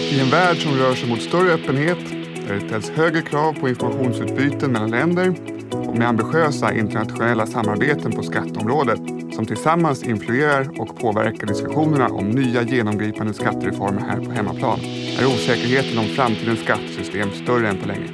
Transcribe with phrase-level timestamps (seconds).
[0.00, 1.98] I en värld som rör sig mot större öppenhet,
[2.46, 5.34] där det ställs högre krav på informationsutbyten mellan länder
[5.72, 9.00] och med ambitiösa internationella samarbeten på skatteområdet
[9.34, 14.80] som tillsammans influerar och påverkar diskussionerna om nya genomgripande skattereformer här på hemmaplan
[15.18, 18.08] är osäkerheten om framtidens skattesystem större än på länge.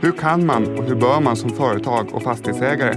[0.00, 2.94] Hur kan man och hur bör man som företag och fastighetsägare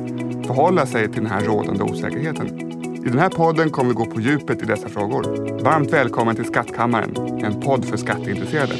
[0.47, 2.70] förhålla sig till den här rådande osäkerheten?
[3.05, 5.23] I den här podden kommer vi gå på djupet i dessa frågor.
[5.63, 8.73] Varmt välkommen till Skattkammaren, en podd för skatteintresserade.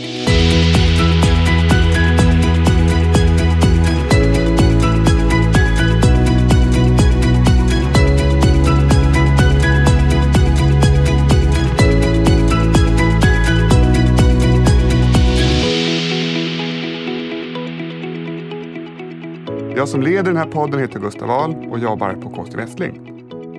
[19.75, 23.10] Jag som leder den här podden heter Gustav Ahl och jobbar på KST Västling.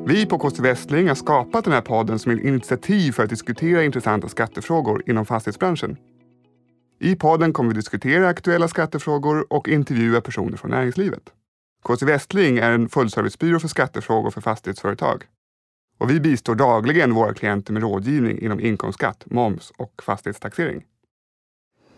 [0.06, 3.84] Vi på KC Västling har skapat den här podden som ett initiativ för att diskutera
[3.84, 5.96] intressanta skattefrågor inom fastighetsbranschen.
[7.00, 11.22] I podden kommer vi diskutera aktuella skattefrågor och intervjua personer från näringslivet.
[11.82, 15.24] KC Västling är en fullservicebyrå för skattefrågor för fastighetsföretag.
[15.98, 20.84] Och vi bistår dagligen våra klienter med rådgivning inom inkomstskatt, moms och fastighetstaxering.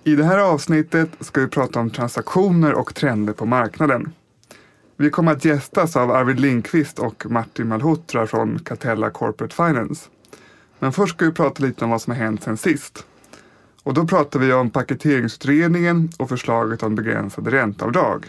[0.05, 4.13] I det här avsnittet ska vi prata om transaktioner och trender på marknaden.
[4.97, 10.09] Vi kommer att gästas av Arvid Lindqvist och Martin Malhotra från Catella Corporate Finance.
[10.79, 13.07] Men först ska vi prata lite om vad som har hänt sen sist.
[13.83, 18.27] Och då pratar vi om paketeringsutredningen och förslaget om begränsade ränteavdrag.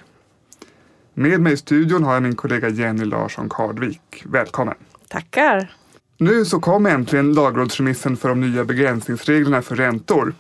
[1.14, 4.24] Med mig i studion har jag min kollega Jenny Larsson Kardvik.
[4.26, 4.76] Välkommen!
[5.08, 5.76] Tackar!
[6.18, 10.34] Nu så kom äntligen lagrådsremissen för de nya begränsningsreglerna för räntor.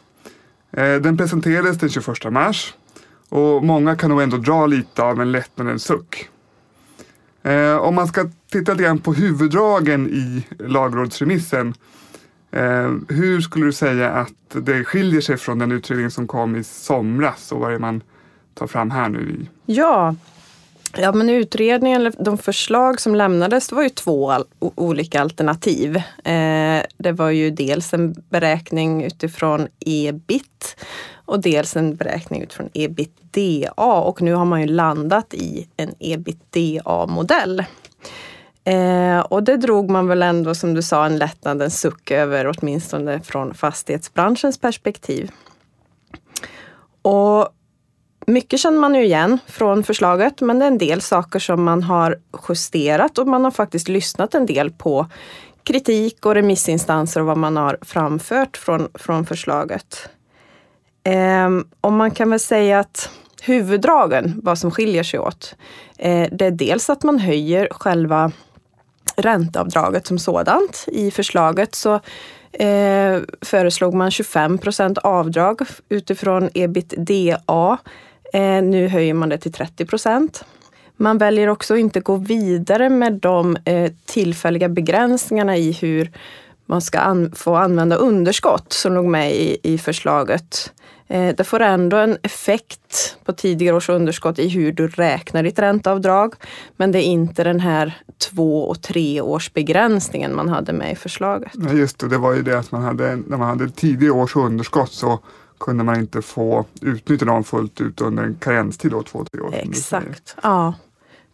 [0.72, 2.74] Eh, den presenterades den 21 mars
[3.36, 6.30] och många kan nog ändå dra lite av en lättnadens suck.
[7.44, 11.74] Eh, om man ska titta lite grann på huvuddragen i lagrådsremissen.
[12.52, 14.34] Eh, hur skulle du säga att
[14.66, 18.02] det skiljer sig från den utredning som kom i somras och vad är man
[18.54, 19.46] tar fram här nu?
[19.66, 20.16] Ja,
[20.98, 25.96] Ja, men utredningen, de förslag som lämnades, det var ju två al olika alternativ.
[26.24, 30.78] Eh, det var ju dels en beräkning utifrån ebit
[31.26, 37.64] och dels en beräkning utifrån ebitda och nu har man ju landat i en ebitda-modell.
[38.64, 43.22] Eh, och det drog man väl ändå som du sa en lättnadens suck över åtminstone
[43.22, 45.32] från fastighetsbranschens perspektiv.
[47.02, 47.50] Och
[48.28, 51.84] mycket känner man ju igen från förslaget men det är en del saker som man
[51.84, 52.20] har
[52.50, 55.08] justerat och man har faktiskt lyssnat en del på
[55.64, 60.10] kritik och remissinstanser och vad man har framfört från, från förslaget.
[61.46, 63.10] Um, och man kan väl säga att
[63.42, 65.56] huvuddragen, vad som skiljer sig åt,
[65.98, 68.32] eh, det är dels att man höjer själva
[69.16, 70.86] ränteavdraget som sådant.
[70.88, 71.94] I förslaget så
[72.52, 77.78] eh, föreslog man 25 procent avdrag utifrån ebitda.
[78.36, 80.46] Eh, nu höjer man det till 30 procent.
[80.98, 86.12] Man väljer också att inte gå vidare med de eh, tillfälliga begränsningarna i hur
[86.66, 90.74] man ska an få använda underskott som låg med i, i förslaget.
[91.08, 95.60] Eh, det får ändå en effekt på tidigare års underskott i hur du räknar ditt
[95.60, 96.34] ränteavdrag.
[96.78, 100.96] Men det är inte den här två och tre års begränsningen man hade med i
[100.96, 101.52] förslaget.
[101.54, 104.36] Nej, just det, det var ju det att man hade, när man hade tidigare års
[104.36, 105.20] underskott så
[105.58, 109.54] kunde man inte få utnyttja dem fullt ut under en karenstid då, två, tre år.
[109.54, 110.74] Exakt, ja.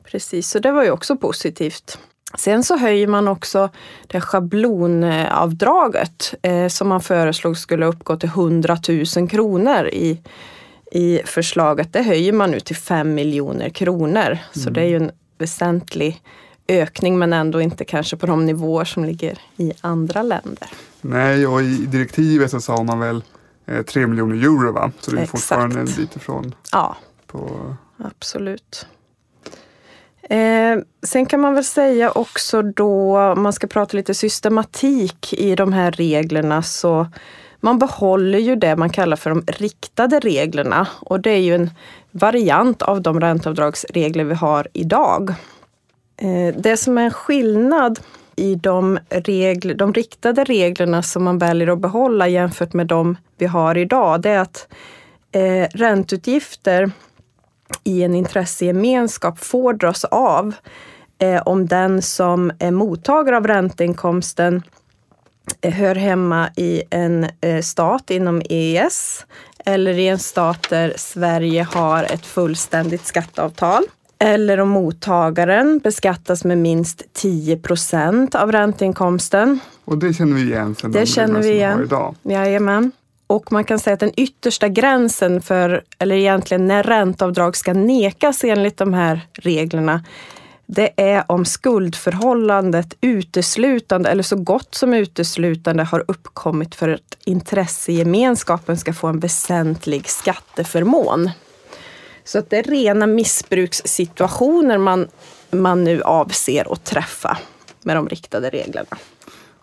[0.04, 2.00] Precis, så det var ju också positivt.
[2.38, 3.70] Sen så höjer man också
[4.08, 8.78] det schablonavdraget eh, som man föreslog skulle uppgå till 100
[9.18, 10.22] 000 kronor i,
[10.92, 11.94] i förslaget.
[11.94, 14.28] Det höjer man nu till 5 miljoner kronor.
[14.28, 14.38] Mm.
[14.52, 16.22] Så det är ju en väsentlig
[16.68, 20.70] ökning men ändå inte kanske på de nivåer som ligger i andra länder.
[21.02, 23.24] Nej, och i direktivet så sa man väl
[23.88, 24.92] 3 miljoner euro va?
[25.00, 25.32] Så det är Exakt.
[25.32, 26.56] fortfarande en bit ifrån.
[26.72, 27.76] Ja, på...
[27.98, 28.88] absolut.
[30.22, 35.56] Eh, sen kan man väl säga också då, om man ska prata lite systematik i
[35.56, 37.08] de här reglerna, så
[37.60, 41.70] man behåller ju det man kallar för de riktade reglerna och det är ju en
[42.12, 45.34] variant av de ränteavdragsregler vi har idag.
[46.18, 48.00] Eh, det som är en skillnad
[48.36, 53.46] i de, regler, de riktade reglerna som man väljer att behålla jämfört med de vi
[53.46, 54.68] har idag, det är att
[55.32, 56.92] eh, ränteutgifter
[57.84, 60.54] i en intressegemenskap får dras av
[61.20, 64.64] eh, om den som är mottagare av ränteinkomsten
[65.62, 69.26] eh, hör hemma i en eh, stat inom EES
[69.66, 73.84] eller i en stat där Sverige har ett fullständigt skatteavtal.
[74.24, 79.60] Eller om mottagaren beskattas med minst 10 procent av ränteinkomsten.
[79.86, 81.84] Och det känner vi igen sen det de känner vi igen.
[81.84, 82.16] idag.
[82.24, 82.92] Jajamän.
[83.28, 88.44] Och man kan säga att den yttersta gränsen för, eller egentligen när ränteavdrag ska nekas
[88.44, 90.04] enligt de här reglerna,
[90.66, 98.78] det är om skuldförhållandet uteslutande eller så gott som uteslutande har uppkommit för att intressegemenskapen
[98.78, 101.30] ska få en väsentlig skatteförmån.
[102.32, 105.08] Så att det är rena missbrukssituationer man,
[105.50, 107.38] man nu avser att träffa
[107.84, 108.98] med de riktade reglerna.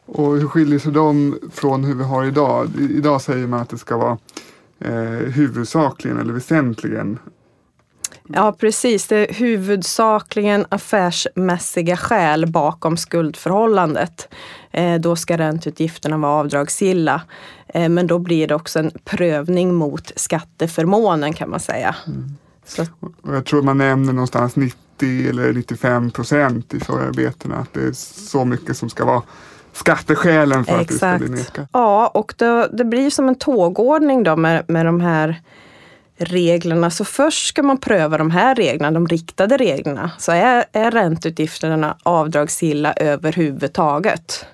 [0.07, 2.71] Och hur skiljer sig de från hur vi har idag?
[2.91, 4.19] Idag säger man att det ska vara
[4.81, 4.93] eh,
[5.33, 7.19] huvudsakligen eller väsentligen
[8.29, 14.29] Ja precis, det är huvudsakligen affärsmässiga skäl bakom skuldförhållandet.
[14.71, 17.23] Eh, då ska ränteutgifterna vara avdragsgilla.
[17.69, 21.97] Eh, men då blir det också en prövning mot skatteförmånen kan man säga.
[22.07, 22.37] Mm.
[22.69, 22.87] Så.
[23.23, 27.93] Och jag tror man nämner någonstans 90 eller 95 procent i förarbetena att det är
[27.93, 29.23] så mycket som ska vara
[29.73, 31.03] skatteskälen för Exakt.
[31.03, 31.69] att det ska bli nekat.
[31.73, 35.43] Ja, och det, det blir som en tågordning då med, med de här
[36.19, 36.91] reglerna.
[36.91, 40.11] Så först ska man pröva de här reglerna, de riktade reglerna.
[40.19, 44.47] Så är, är ränteutgifterna avdragsgilla överhuvudtaget?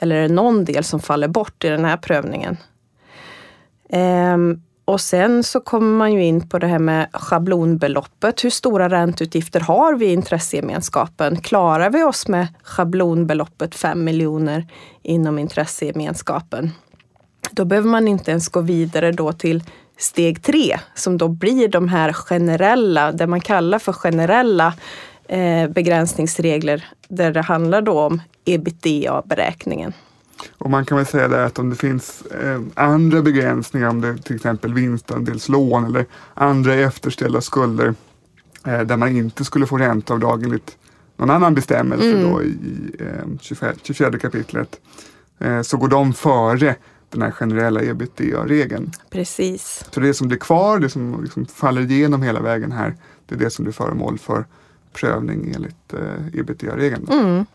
[0.00, 2.56] Eller är det någon del som faller bort i den här prövningen?
[3.88, 8.44] Ehm, och sen så kommer man ju in på det här med schablonbeloppet.
[8.44, 11.40] Hur stora ränteutgifter har vi i intressegemenskapen?
[11.40, 14.66] Klarar vi oss med schablonbeloppet 5 miljoner
[15.02, 16.70] inom intressegemenskapen?
[17.50, 19.64] Då behöver man inte ens gå vidare då till
[19.98, 24.74] steg tre som då blir de här generella, det man kallar för generella
[25.28, 29.92] eh, begränsningsregler där det handlar då om ebitda-beräkningen.
[30.58, 34.18] Och man kan väl säga det att om det finns eh, andra begränsningar, om det
[34.18, 37.94] till exempel vinstandelslån eller andra efterställda skulder
[38.66, 40.76] eh, där man inte skulle få ränteavdrag enligt
[41.16, 42.30] någon annan bestämmelse mm.
[42.30, 42.56] då i
[42.98, 44.80] eh, 24, 24 kapitlet
[45.38, 46.74] eh, så går de före
[47.10, 48.90] den här generella ebitda-regeln.
[49.10, 49.84] Precis.
[49.90, 52.96] Så det som blir kvar, det som liksom faller igenom hela vägen här,
[53.26, 54.44] det är det som blir föremål för
[54.92, 57.08] prövning enligt eh, ebitda-regeln.
[57.10, 57.46] Mm.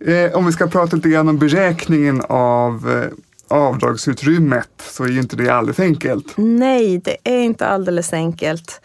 [0.00, 3.10] Eh, om vi ska prata lite grann om beräkningen av eh,
[3.48, 6.32] avdragsutrymmet så är ju inte det alldeles enkelt.
[6.36, 8.80] Nej, det är inte alldeles enkelt.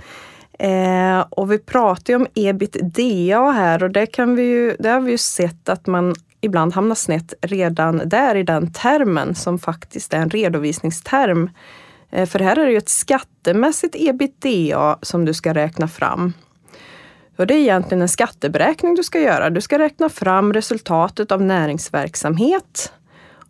[0.59, 5.01] Eh, och vi pratar ju om ebitda här och det, kan vi ju, det har
[5.01, 10.13] vi ju sett att man ibland hamnar snett redan där i den termen som faktiskt
[10.13, 11.49] är en redovisningsterm.
[12.11, 16.33] Eh, för här är det ju ett skattemässigt ebitda som du ska räkna fram.
[17.35, 19.49] Och det är egentligen en skatteberäkning du ska göra.
[19.49, 22.93] Du ska räkna fram resultatet av näringsverksamhet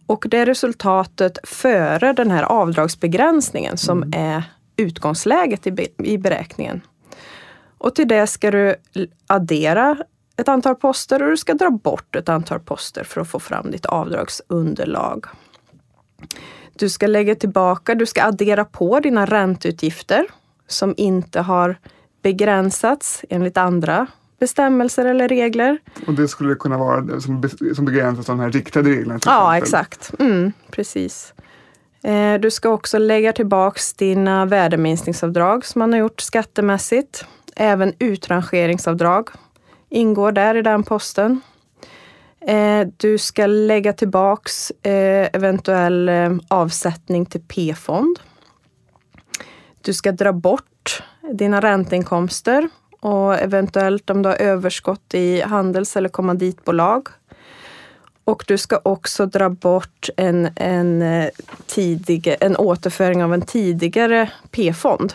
[0.06, 4.20] och det är resultatet före den här avdragsbegränsningen som mm.
[4.20, 4.44] är
[4.78, 6.82] utgångsläget i beräkningen.
[7.78, 8.76] Och till det ska du
[9.28, 9.98] addera
[10.38, 13.72] ett antal poster och du ska dra bort ett antal poster för att få fram
[13.72, 15.26] ditt avdragsunderlag.
[16.74, 20.26] Du ska lägga tillbaka, du ska addera på dina ränteutgifter
[20.68, 21.78] som inte har
[22.24, 24.08] begränsats enligt andra
[24.40, 25.78] bestämmelser eller regler.
[26.08, 29.20] Och det skulle kunna vara som, som begränsas av de här riktade reglerna?
[29.26, 30.12] ja, exakt.
[30.20, 31.34] Mm, precis.
[32.04, 37.26] Eh, du ska också lägga tillbaks dina värdeminskningsavdrag som man har gjort skattemässigt.
[37.56, 39.30] Även utrangeringsavdrag
[39.90, 41.42] ingår där i den posten.
[42.48, 46.12] Eh, du ska lägga tillbaks eh, eventuell
[46.48, 48.20] avsättning till P-fond.
[49.82, 50.73] Du ska dra bort
[51.32, 57.08] dina ränteinkomster och eventuellt om du har överskott i handels eller kommanditbolag.
[58.24, 61.30] Och du ska också dra bort en, en, eh,
[61.66, 65.14] tidig, en återföring av en tidigare P-fond.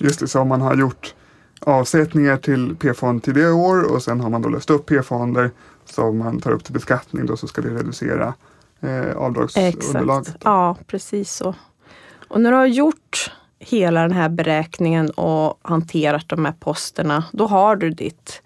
[0.00, 1.14] Just det, så om man har gjort
[1.60, 5.50] avsättningar till P-fond tidigare år och sen har man då löst upp P-fonder
[5.84, 8.34] som man tar upp till beskattning då så ska det reducera
[8.80, 10.28] eh, avdragsunderlaget.
[10.28, 10.44] Exakt.
[10.44, 11.54] Ja, precis så.
[12.28, 13.32] Och när du har gjort
[13.66, 18.42] hela den här beräkningen och hanterat de här posterna, då har du ditt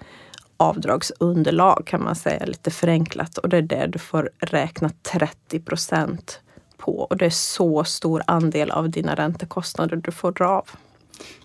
[0.57, 3.39] avdragsunderlag kan man säga lite förenklat.
[3.39, 6.41] Och det är det du får räkna 30 procent
[6.77, 6.93] på.
[6.93, 10.69] Och det är så stor andel av dina räntekostnader du får dra av.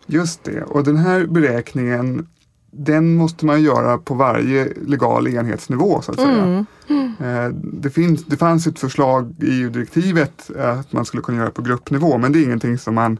[0.06, 2.28] Just det, och den här beräkningen
[2.74, 6.66] den måste man göra på varje legal enhetsnivå så att säga.
[6.90, 7.56] Mm.
[7.62, 12.18] Det, finns, det fanns ett förslag i EU-direktivet att man skulle kunna göra på gruppnivå
[12.18, 13.20] men det är ingenting som man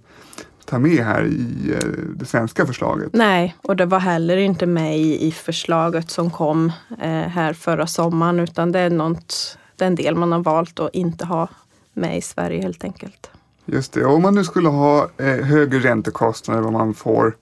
[0.66, 3.10] tar med här i eh, det svenska förslaget.
[3.14, 8.40] Nej, och det var heller inte med i, förslaget som kom eh, här förra sommaren
[8.40, 11.48] utan det är, något, det är en del man har valt att inte ha
[11.94, 13.30] med i Sverige helt enkelt.
[13.66, 17.36] Just det, om man nu skulle ha eh, högre räntekostnader än vad man får,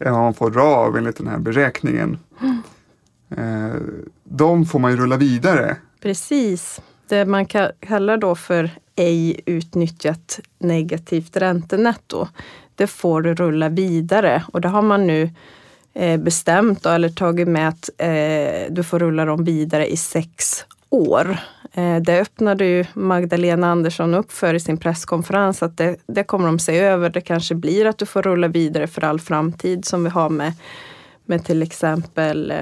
[0.00, 2.18] än vad man får dra av enligt den här beräkningen.
[2.40, 2.62] Mm.
[3.36, 3.80] Eh,
[4.24, 5.76] de får man ju rulla vidare.
[6.00, 6.80] Precis.
[7.08, 7.46] det man
[7.80, 12.28] kallar då för ej utnyttjat negativt räntenetto,
[12.74, 15.30] det får du rulla vidare och det har man nu
[15.94, 21.38] eh, bestämt eller tagit med att eh, du får rulla dem vidare i sex år.
[21.80, 26.46] Eh, det öppnade ju Magdalena Andersson upp för i sin presskonferens att det, det kommer
[26.46, 27.10] de se över.
[27.10, 30.52] Det kanske blir att du får rulla vidare för all framtid som vi har med,
[31.24, 32.52] med till exempel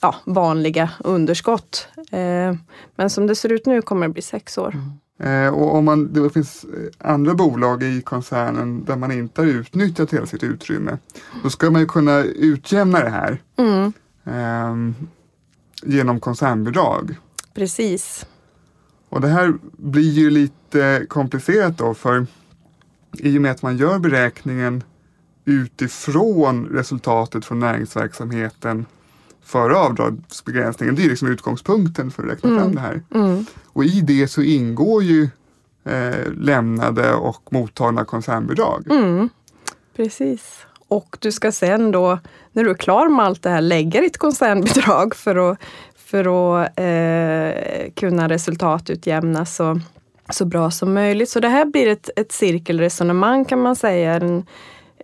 [0.00, 1.88] ja, vanliga underskott.
[2.96, 4.74] Men som det ser ut nu kommer det bli sex år.
[4.74, 4.90] Mm.
[5.18, 9.46] Eh, och om man, det finns eh, andra bolag i koncernen där man inte har
[9.46, 10.98] utnyttjat hela sitt utrymme.
[11.42, 13.92] Då ska man ju kunna utjämna det här mm.
[14.24, 14.94] eh,
[15.82, 17.16] genom koncernbidrag.
[17.54, 18.26] Precis.
[19.08, 22.26] Och det här blir ju lite komplicerat då för
[23.18, 24.84] i och med att man gör beräkningen
[25.44, 28.86] utifrån resultatet från näringsverksamheten
[29.42, 30.94] före avdragsbegränsningen.
[30.94, 32.62] Det är liksom utgångspunkten för att räkna mm.
[32.62, 33.02] fram det här.
[33.14, 33.46] Mm.
[33.64, 35.28] Och i det så ingår ju
[35.84, 38.86] eh, lämnade och mottagna koncernbidrag.
[38.90, 39.28] Mm.
[39.96, 40.66] Precis.
[40.88, 42.18] Och du ska sen då,
[42.52, 45.58] när du är klar med allt det här, lägga ditt koncernbidrag för att,
[46.06, 49.80] för att eh, kunna resultatutjämna så,
[50.30, 51.28] så bra som möjligt.
[51.28, 54.46] Så det här blir ett, ett cirkelresonemang kan man säga, en,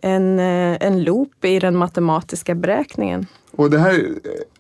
[0.03, 3.27] en, eh, en loop i den matematiska beräkningen.
[3.51, 4.09] Och det här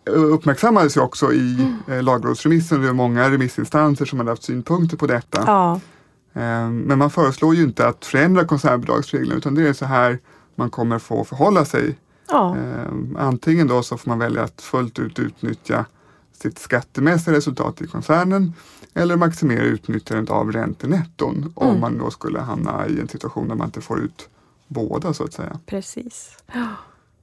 [0.08, 1.98] eh, uppmärksammades ju också i mm.
[1.98, 2.82] Eh, lagrådsremissen.
[2.82, 5.44] Det är många remissinstanser som hade haft synpunkter på detta.
[5.46, 5.80] Ja.
[6.70, 10.18] Men man föreslår ju inte att förändra koncernbidragsreglerna utan det är så här
[10.54, 11.98] man kommer få förhålla sig.
[12.30, 12.56] Ja.
[13.18, 15.84] Antingen då så får man välja att fullt ut utnyttja
[16.42, 18.52] sitt skattemässiga resultat i koncernen
[18.94, 21.52] eller maximera utnyttjandet av räntenetton mm.
[21.54, 24.28] om man då skulle hamna i en situation där man inte får ut
[24.68, 25.60] båda så att säga.
[25.66, 26.36] Precis.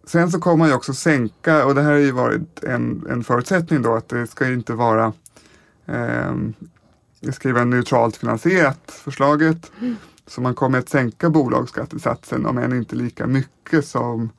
[0.03, 3.23] Sen så kommer man ju också sänka, och det här har ju varit en, en
[3.23, 5.13] förutsättning då, att det ska inte vara
[5.85, 6.35] eh,
[7.43, 9.71] vara neutralt finansierat förslaget.
[9.79, 9.95] Mm.
[10.27, 14.29] Så man kommer att sänka bolagsskattesatsen om än inte lika mycket som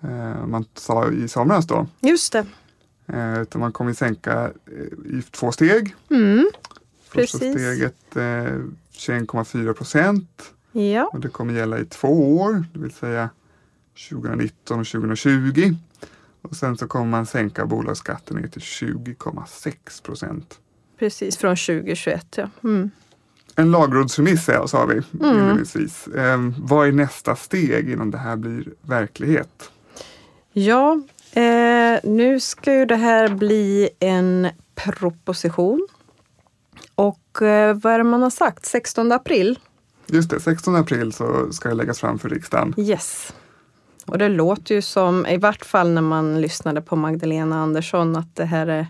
[0.00, 1.86] eh, man sa i somras då.
[2.00, 2.46] Just det.
[3.06, 5.94] Eh, utan man kommer sänka eh, i två steg.
[6.10, 6.50] Mm.
[7.08, 7.54] Första Precis.
[7.54, 8.58] steget eh,
[8.92, 10.52] 21,4 procent.
[10.72, 11.10] Ja.
[11.12, 13.30] Och det kommer gälla i två år, det vill säga
[14.10, 15.74] 2019 och 2020.
[16.42, 20.58] Och sen så kommer man sänka bolagsskatten ner till 20,6 procent.
[20.98, 22.50] Precis, från 2021 ja.
[22.64, 22.90] Mm.
[23.56, 25.38] En lagrådsremiss sa vi mm.
[25.38, 26.06] inledningsvis.
[26.06, 29.70] Eh, vad är nästa steg innan det här blir verklighet?
[30.52, 31.02] Ja,
[31.36, 35.88] eh, nu ska ju det här bli en proposition.
[36.94, 38.66] Och eh, vad är det man har sagt?
[38.66, 39.58] 16 april?
[40.06, 42.74] Just det, 16 april så ska det läggas fram för riksdagen.
[42.76, 43.34] Yes.
[44.06, 48.36] Och det låter ju som, i vart fall när man lyssnade på Magdalena Andersson, att
[48.36, 48.86] det här är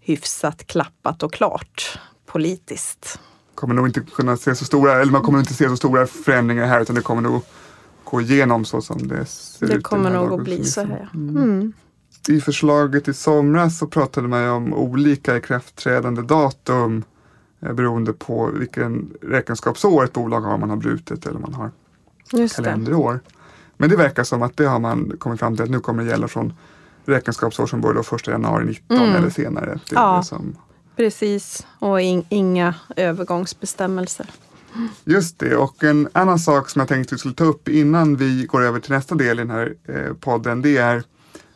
[0.00, 3.20] hyfsat klappat och klart politiskt.
[3.54, 6.66] Kommer nog inte kunna se så stora, eller man kommer inte se så stora förändringar
[6.66, 7.42] här utan det kommer nog
[8.14, 9.78] gå igenom så som det ser det ut.
[9.78, 11.08] Det kommer nog att bli så här.
[11.14, 11.36] Mm.
[11.36, 11.72] Mm.
[12.28, 17.04] I förslaget i somras så pratade man ju om olika ikraftträdande datum
[17.60, 21.70] eh, beroende på vilken räkenskapsår ett bolag har, om man har brutet eller man har
[22.32, 23.12] Just kalenderår.
[23.12, 23.20] Det.
[23.76, 26.10] Men det verkar som att det har man kommit fram till att nu kommer det
[26.10, 26.52] gälla från
[27.04, 29.14] räkenskapsår som börjar 1 januari 19 mm.
[29.14, 29.80] eller senare.
[29.90, 30.56] Ja, som...
[30.96, 31.66] precis.
[31.78, 34.26] Och in, inga övergångsbestämmelser.
[35.04, 38.44] Just det, och en annan sak som jag tänkte vi skulle ta upp innan vi
[38.44, 41.02] går över till nästa del i den här eh, podden, det är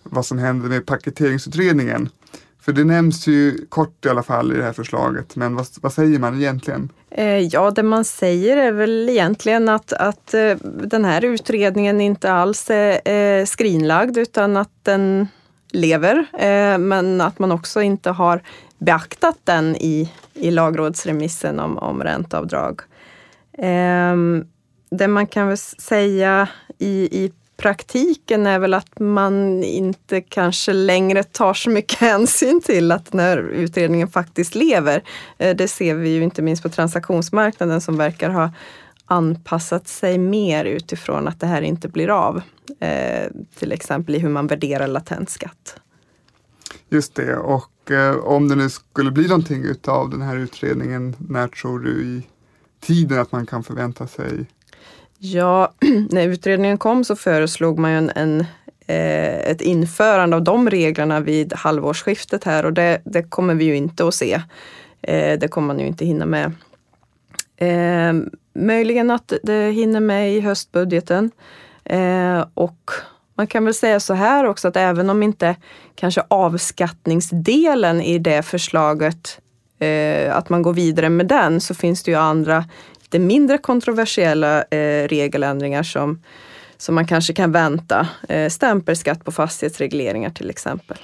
[0.02, 2.08] vad som händer med paketeringsutredningen.
[2.60, 5.92] För det nämns ju kort i alla fall i det här förslaget, men vad, vad
[5.92, 6.92] säger man egentligen?
[7.10, 12.32] Eh, ja, det man säger är väl egentligen att, att eh, den här utredningen inte
[12.32, 15.28] alls är eh, skrinlagd utan att den
[15.70, 16.26] lever,
[16.78, 18.42] men att man också inte har
[18.78, 22.80] beaktat den i, i lagrådsremissen om, om ränteavdrag.
[23.58, 24.44] Ehm,
[24.90, 26.48] det man kan väl säga
[26.78, 32.92] i, i praktiken är väl att man inte kanske längre tar så mycket hänsyn till
[32.92, 35.02] att den här utredningen faktiskt lever.
[35.38, 38.50] Eh, det ser vi ju inte minst på transaktionsmarknaden som verkar ha
[39.04, 42.42] anpassat sig mer utifrån att det här inte blir av.
[42.80, 45.80] Eh, till exempel i hur man värderar latent skatt.
[46.88, 51.48] Just det, och eh, om det nu skulle bli någonting utav den här utredningen, när
[51.48, 52.22] tror du i
[52.80, 54.46] tiden att man kan förvänta sig
[55.18, 55.72] Ja,
[56.10, 58.40] när utredningen kom så föreslog man ju en, en
[58.86, 63.76] eh, ett införande av de reglerna vid halvårsskiftet här och det, det kommer vi ju
[63.76, 64.42] inte att se.
[65.02, 66.52] Eh, det kommer man ju inte hinna med.
[67.56, 68.12] Eh,
[68.54, 71.30] möjligen att det hinner med i höstbudgeten.
[72.54, 72.90] Och
[73.34, 75.56] man kan väl säga så här också att även om inte
[75.94, 79.40] kanske avskattningsdelen i det förslaget
[79.78, 82.64] eh, att man går vidare med den så finns det ju andra
[83.02, 86.22] lite mindre kontroversiella eh, regeländringar som,
[86.76, 88.08] som man kanske kan vänta.
[88.28, 90.98] Eh, stämpelskatt på fastighetsregleringar till exempel.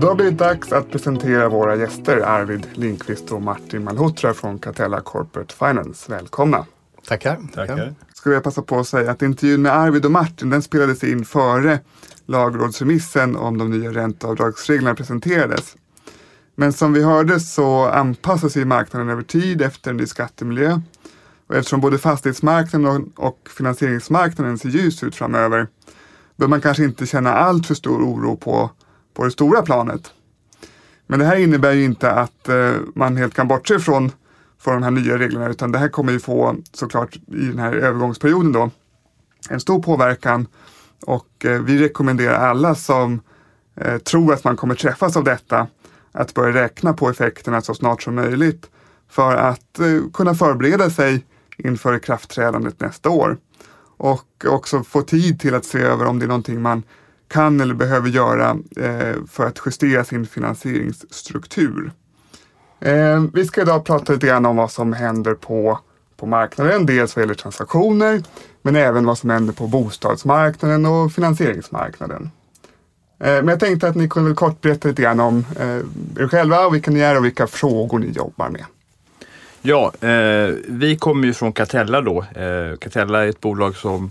[0.00, 4.58] Då har det blivit dags att presentera våra gäster Arvid Linkvist och Martin Malhotra från
[4.58, 6.12] Catella Corporate Finance.
[6.12, 6.66] Välkomna!
[7.08, 7.38] Tackar.
[7.54, 7.94] Tackar.
[8.14, 11.24] Ska jag passa på att säga att intervjun med Arvid och Martin den spelades in
[11.24, 11.80] före
[12.26, 15.76] lagrådsremissen om de nya ränteavdragsreglerna presenterades.
[16.54, 20.80] Men som vi hörde så anpassar sig marknaden över tid efter en ny skattemiljö.
[21.46, 25.66] Och eftersom både fastighetsmarknaden och finansieringsmarknaden ser ljus ut framöver
[26.36, 28.70] bör man kanske inte känna allt för stor oro på
[29.18, 30.12] på det stora planet.
[31.06, 34.12] Men det här innebär ju inte att eh, man helt kan bortse från,
[34.60, 37.72] från de här nya reglerna utan det här kommer ju få såklart i den här
[37.72, 38.70] övergångsperioden då
[39.50, 40.46] en stor påverkan
[41.06, 43.20] och eh, vi rekommenderar alla som
[43.76, 45.66] eh, tror att man kommer träffas av detta
[46.12, 48.70] att börja räkna på effekterna så snart som möjligt
[49.10, 49.80] för att
[50.14, 53.38] kunna förbereda sig inför ikraftträdandet nästa år.
[53.96, 56.82] Och också få tid till att se över om det är någonting man
[57.28, 61.92] kan eller behöver göra eh, för att justera sin finansieringsstruktur.
[62.80, 65.78] Eh, vi ska idag prata lite grann om vad som händer på,
[66.16, 66.86] på marknaden.
[66.86, 68.22] Dels vad gäller transaktioner
[68.62, 72.30] men även vad som händer på bostadsmarknaden och finansieringsmarknaden.
[73.20, 76.28] Eh, men jag tänkte att ni kunde väl kort berätta lite grann om eh, er
[76.28, 78.64] själva och vilka ni är och vilka frågor ni jobbar med.
[79.62, 82.24] Ja, eh, vi kommer ju från Catella då.
[82.34, 84.10] Eh, Catella är ett bolag som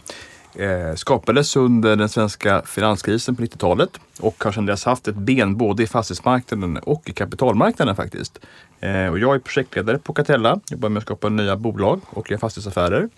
[0.57, 5.57] eh, skapades under den svenska finanskrisen på 90-talet och har sedan dess haft ett ben
[5.57, 8.39] både i fastighetsmarknaden och i kapitalmarknaden faktiskt.
[8.79, 12.37] Eh, och jag är projektledare på Catella, jobbar med att skapa nya bolag och gör
[12.37, 13.09] fastighetsaffärer.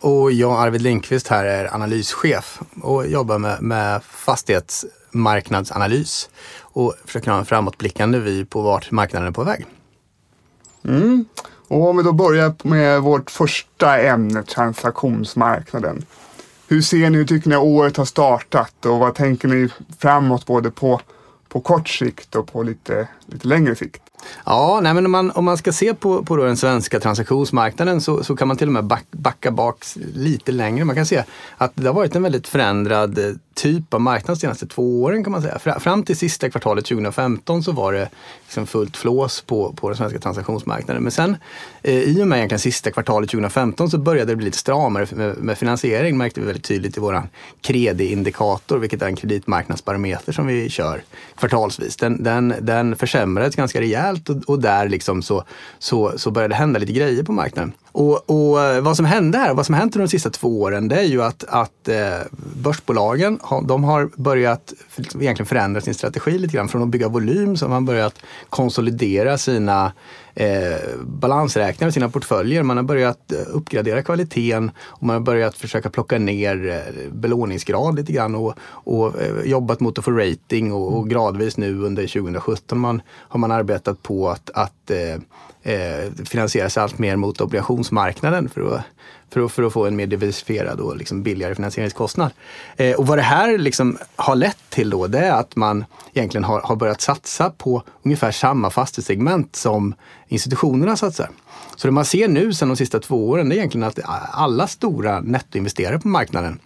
[0.00, 6.30] Och jag, Arvid Lindqvist, här är analyschef och jobbar med, med fastighetsmarknadsanalys
[6.60, 9.66] och försöker ha en framåtblickande vy på vart marknaden är på väg.
[10.84, 11.24] Mm.
[11.68, 16.04] Och om vi då börjar med vårt första ämne, transaktionsmarknaden.
[16.72, 20.70] Hur ser ni, hur tycker ni året har startat och vad tänker ni framåt både
[20.70, 21.00] på,
[21.48, 24.01] på kort sikt och på lite, lite längre sikt?
[24.44, 28.24] Ja, nej, men om, man, om man ska se på, på den svenska transaktionsmarknaden så,
[28.24, 30.84] så kan man till och med back, backa bak lite längre.
[30.84, 31.24] Man kan se
[31.56, 35.24] att det har varit en väldigt förändrad eh, typ av marknad de senaste två åren
[35.24, 35.78] kan man säga.
[35.78, 38.08] Fram till sista kvartalet 2015 så var det
[38.42, 41.02] liksom fullt flås på, på den svenska transaktionsmarknaden.
[41.02, 41.36] Men sen
[41.82, 45.36] eh, i och med egentligen sista kvartalet 2015 så började det bli lite stramare med,
[45.36, 47.28] med finansiering märkte vi väldigt tydligt i våran
[47.60, 51.02] krediindikator, vilket är en kreditmarknadsbarometer som vi kör
[51.36, 51.96] kvartalsvis.
[51.96, 55.44] Den, den, den försämrades ganska rejält och, och där liksom så,
[55.78, 57.72] så, så började det hända lite grejer på marknaden.
[57.92, 60.88] Och, och, eh, vad som hände här, vad som hänt under de sista två åren,
[60.88, 62.18] det är ju att, att eh,
[62.56, 66.68] börsbolagen de har börjat egentligen förändra sin strategi lite grann.
[66.68, 68.14] Från att bygga volym så har man börjat
[68.48, 69.92] konsolidera sina
[70.34, 70.48] eh,
[71.02, 72.62] balansräkningar och sina portföljer.
[72.62, 78.12] Man har börjat eh, uppgradera kvaliteten och man har börjat försöka plocka ner belåningsgrad lite
[78.12, 79.12] grann och, och
[79.44, 84.02] jobbat mot att få rating och, och, gradvis nu under 2017 man, har man arbetat
[84.02, 85.20] på att, att eh,
[85.62, 88.82] eh, finansiera sig allt mer mot obligationsmarknaden för att
[89.32, 92.30] för att, för att få en mer diversifierad och liksom billigare finansieringskostnad.
[92.76, 96.44] Eh, och vad det här liksom har lett till då, det är att man egentligen
[96.44, 99.94] har, har börjat satsa på ungefär samma fastighetssegment som
[100.28, 101.30] institutionerna satsar.
[101.76, 103.98] Så det man ser nu sedan de sista två åren det är egentligen att
[104.32, 106.58] alla stora nettoinvesterare på marknaden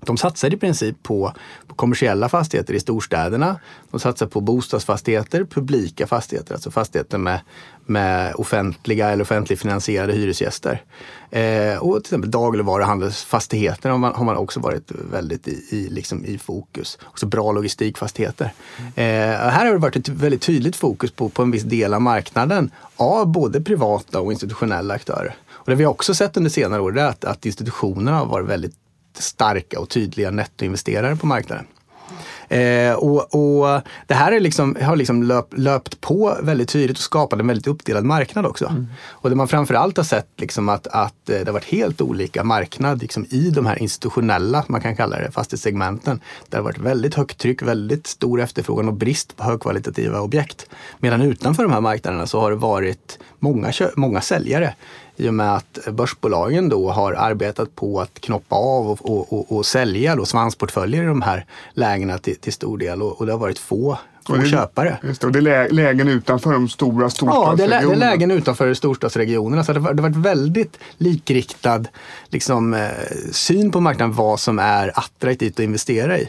[0.00, 1.32] de satsar i princip på,
[1.66, 3.60] på, kommersiella fastigheter i storstäderna.
[3.90, 7.40] De satsar på bostadsfastigheter, publika fastigheter, alltså fastigheter med,
[7.86, 10.82] med offentliga eller offentligt finansierade hyresgäster.
[11.30, 16.24] Eh, och till exempel dagligvaruhandelsfastigheter har man, har man också varit väldigt i, i, liksom
[16.24, 16.98] i fokus.
[17.04, 18.52] Också bra logistikfastigheter.
[18.94, 22.02] Eh, här har det varit ett väldigt tydligt fokus på, på en viss del av
[22.02, 25.34] marknaden av både privata och institutionella aktörer.
[25.50, 28.74] Och det vi också sett under senare år är att, att institutionerna har varit väldigt
[29.22, 31.66] starka och tydliga nettoinvesterare på marknaden.
[32.48, 37.02] Eh, och, och, Det här är liksom, har liksom löp, löpt på väldigt tydligt och
[37.02, 38.66] skapat en väldigt uppdelad marknad också.
[38.66, 38.86] Mm.
[39.08, 42.44] Och det man framförallt har sett liksom att, att eh, det har varit helt olika
[42.44, 46.20] marknad liksom i de här institutionella, man kan kalla det, fastighetssegmenten.
[46.48, 50.66] Det har varit väldigt högt tryck, väldigt stor efterfrågan och brist på högkvalitativa objekt.
[50.98, 54.74] Medan utanför de här marknaderna så har det varit många, många säljare
[55.18, 59.56] i och med att börsbolagen då har arbetat på att knoppa av och, och, och,
[59.56, 63.32] och sälja då svansportföljer i de här lägena till, till stor del och, och det
[63.32, 64.98] har varit få Och det- köpare.
[65.02, 67.76] Just det, och det är lä- lägen utanför de stora Ja, det är, lä- det
[67.76, 68.10] är storstadsregionerna.
[68.10, 69.64] lägen utanför storstadsregionerna.
[69.64, 71.84] Så det har varit väldigt likriktad
[72.28, 72.88] liksom, eh,
[73.32, 76.28] syn på marknaden vad som är attraktivt att investera i.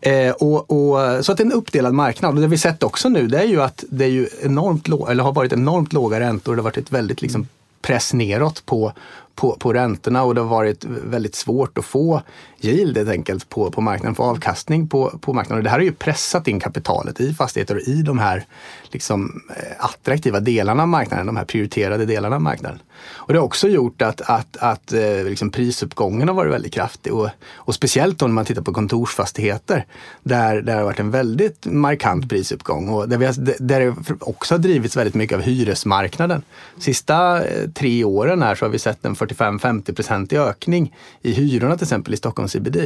[0.00, 2.34] Eh, och, och, så att det är en uppdelad marknad.
[2.34, 5.22] Och det vi sett också nu det är ju att det är ju enormt eller
[5.24, 6.52] har varit enormt låga räntor.
[6.56, 7.46] Det har varit ett väldigt liksom,
[7.82, 8.92] press neråt på,
[9.34, 12.22] på, på räntorna och det har varit väldigt svårt att få
[12.64, 15.58] yield helt enkelt på, på marknaden, få avkastning på, på marknaden.
[15.58, 18.44] Och det här har ju pressat in kapitalet i fastigheter och i de här
[18.90, 22.78] liksom, eh, attraktiva delarna av marknaden, de här prioriterade delarna av marknaden.
[23.14, 27.12] Och det har också gjort att, att, att eh, liksom prisuppgången har varit väldigt kraftig.
[27.12, 29.86] Och, och speciellt då när man tittar på kontorsfastigheter
[30.22, 32.88] där, där det har varit en väldigt markant prisuppgång.
[32.88, 36.42] Och där, vi har, där det också har drivits väldigt mycket av hyresmarknaden.
[36.78, 41.84] Sista eh, tre åren här så har vi sett en 45-50-procentig ökning i hyrorna till
[41.84, 42.76] exempel i Stockholms CBD.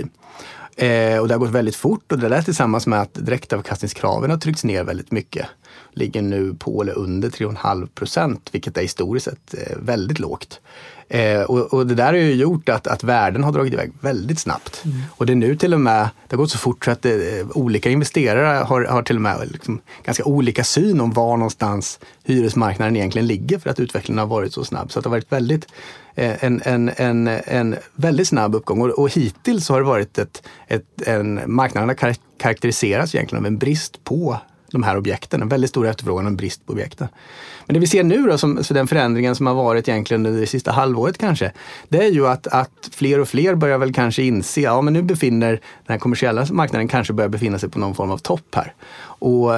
[0.76, 4.38] Eh, och det har gått väldigt fort och det där tillsammans med att direktavkastningskraven har
[4.38, 5.46] tryckts ner väldigt mycket.
[5.92, 10.61] Ligger nu på eller under 3,5 procent, vilket är historiskt sett eh, väldigt lågt.
[11.09, 14.38] Eh, och, och det där har ju gjort att, att värden har dragit iväg väldigt
[14.38, 14.85] snabbt.
[15.11, 17.12] Och det är nu till och med, det har gått så fort så att eh,
[17.55, 22.96] olika investerare har, har till och med liksom ganska olika syn om var någonstans hyresmarknaden
[22.96, 24.92] egentligen ligger för att utvecklingen har varit så snabb.
[24.92, 25.66] Så det har varit väldigt,
[26.18, 30.42] Eh, en, en, en, en väldigt snabb uppgång och, och hittills har det varit ett,
[30.66, 34.38] ett, en, marknaden har kar- karaktäriserats egentligen av en brist på
[34.70, 35.42] de här objekten.
[35.42, 37.09] En väldigt stor efterfrågan och en brist på objekten.
[37.66, 40.40] Men det vi ser nu då, som, så den förändringen som har varit egentligen under
[40.40, 41.52] det sista halvåret kanske,
[41.88, 45.02] det är ju att, att fler och fler börjar väl kanske inse, ja men nu
[45.02, 48.74] befinner den här kommersiella marknaden kanske börjar befinna sig på någon form av topp här.
[49.18, 49.52] Och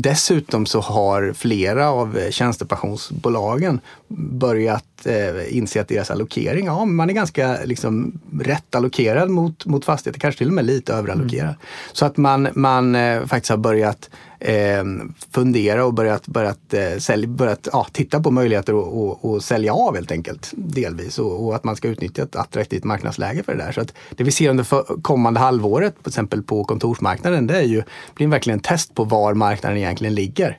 [0.00, 7.14] Dessutom så har flera av tjänstepensionsbolagen börjat eh, inse att deras allokering, ja man är
[7.14, 11.54] ganska liksom, rätt allokerad mot, mot fastigheter, kanske till och med lite överallokerad.
[11.92, 14.84] Så att man, man eh, faktiskt har börjat eh,
[15.30, 19.74] fundera och börjat, börjat, eh, sälj, börjat ja, titta på möjligheter att och, och sälja
[19.74, 23.64] av helt enkelt delvis och, och att man ska utnyttja ett attraktivt marknadsläge för det
[23.64, 23.72] där.
[23.72, 27.62] Så att det vi ser under för, kommande halvåret, till exempel på kontorsmarknaden, det är
[27.62, 27.82] ju,
[28.14, 30.58] blir verkligen en test på var marknaden egentligen ligger.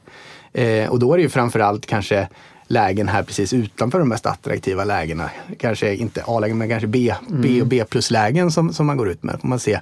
[0.54, 2.28] Eh, och då är det ju framförallt kanske
[2.70, 5.30] lägen här precis utanför de mest attraktiva lägena.
[5.60, 9.24] Kanske inte A-lägen men kanske B, B och B plus-lägen som, som man går ut
[9.24, 9.42] med.
[9.42, 9.80] Får man se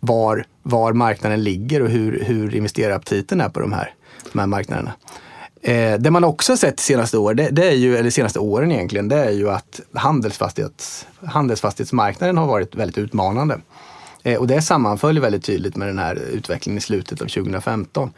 [0.00, 3.94] var, var marknaden ligger och hur, hur investeraraptiten är på de här,
[4.32, 4.92] de här marknaderna.
[5.62, 8.72] Eh, det man också har sett senaste år, det, det är ju, eller senaste åren
[8.72, 13.60] egentligen, det är ju att handelsfastighets, handelsfastighetsmarknaden har varit väldigt utmanande.
[14.22, 18.10] Eh, och det sammanföll väldigt tydligt med den här utvecklingen i slutet av 2015.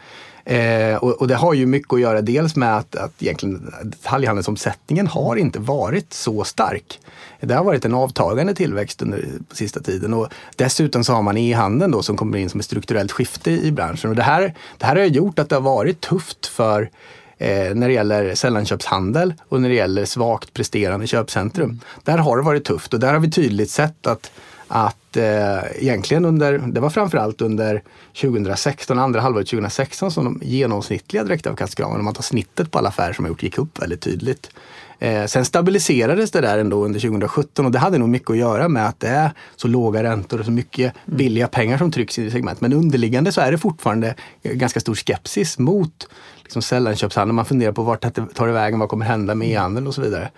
[0.45, 5.07] Eh, och, och, det har ju mycket att göra dels med att, att egentligen detaljhandelsomsättningen
[5.07, 7.01] har inte varit så stark.
[7.41, 11.37] Det har varit en avtagande tillväxt under på sista tiden och dessutom så har man
[11.37, 14.11] e-handeln då som kommer in som ett strukturellt skifte i branschen.
[14.11, 16.91] Och det här, det här har gjort att det har varit tufft för
[17.39, 21.81] eh, när det gäller sällanköpshandel och när det gäller svagt presterande köpcentrum.
[22.05, 24.31] Där har det varit tufft och där har vi tydligt sett att
[24.75, 27.83] att eh, egentligen under, det var framförallt under
[28.21, 33.13] 2016, andra halvåret 2016 som de genomsnittliga direktavkastkraven, om man tar snittet på alla affärer
[33.13, 34.51] som har gjort, gick upp väldigt tydligt.
[34.99, 38.69] Eh, sen stabiliserades det där ändå under 2017 och det hade nog mycket att göra
[38.69, 42.31] med att det är så låga räntor och så mycket billiga pengar som trycks i
[42.31, 42.61] segment.
[42.61, 46.09] Men underliggande så är det fortfarande ganska stor skepsis mot
[46.43, 47.35] liksom sällanköpshandel.
[47.35, 48.01] Man funderar på vart
[48.35, 50.31] tar det vägen, vad kommer hända med e-handeln och så vidare.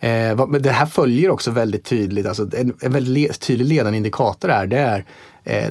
[0.00, 4.50] Eh, det här följer också väldigt tydligt, alltså en, en väldigt le, tydlig ledande indikator
[4.50, 5.04] är, det är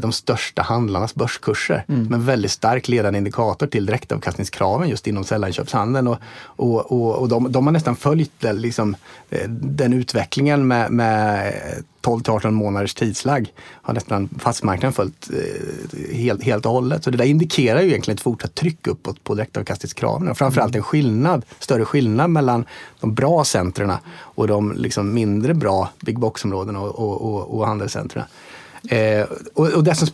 [0.02, 1.84] de största handlarnas börskurser.
[1.88, 6.08] Som en väldigt stark ledande indikator till direktavkastningskraven just inom sällanköpshandeln.
[6.08, 8.96] Och, och, och, och de, de har nästan följt den, liksom,
[9.30, 11.54] eh, den utvecklingen med, med
[12.02, 13.54] 12 till 18 månaders tidslag.
[13.82, 17.04] Har nästan fastighetsmarknaden följt eh, helt, helt och hållet.
[17.04, 20.28] Så det där indikerar ju egentligen ett fortsatt tryck uppåt på direktavkastningskraven.
[20.28, 22.66] Och framförallt en skillnad, större skillnad mellan
[23.00, 28.26] de bra centrerna och de liksom mindre bra big box-områdena och, och, och, och handelscentren.
[28.88, 30.08] Eh, och, och det som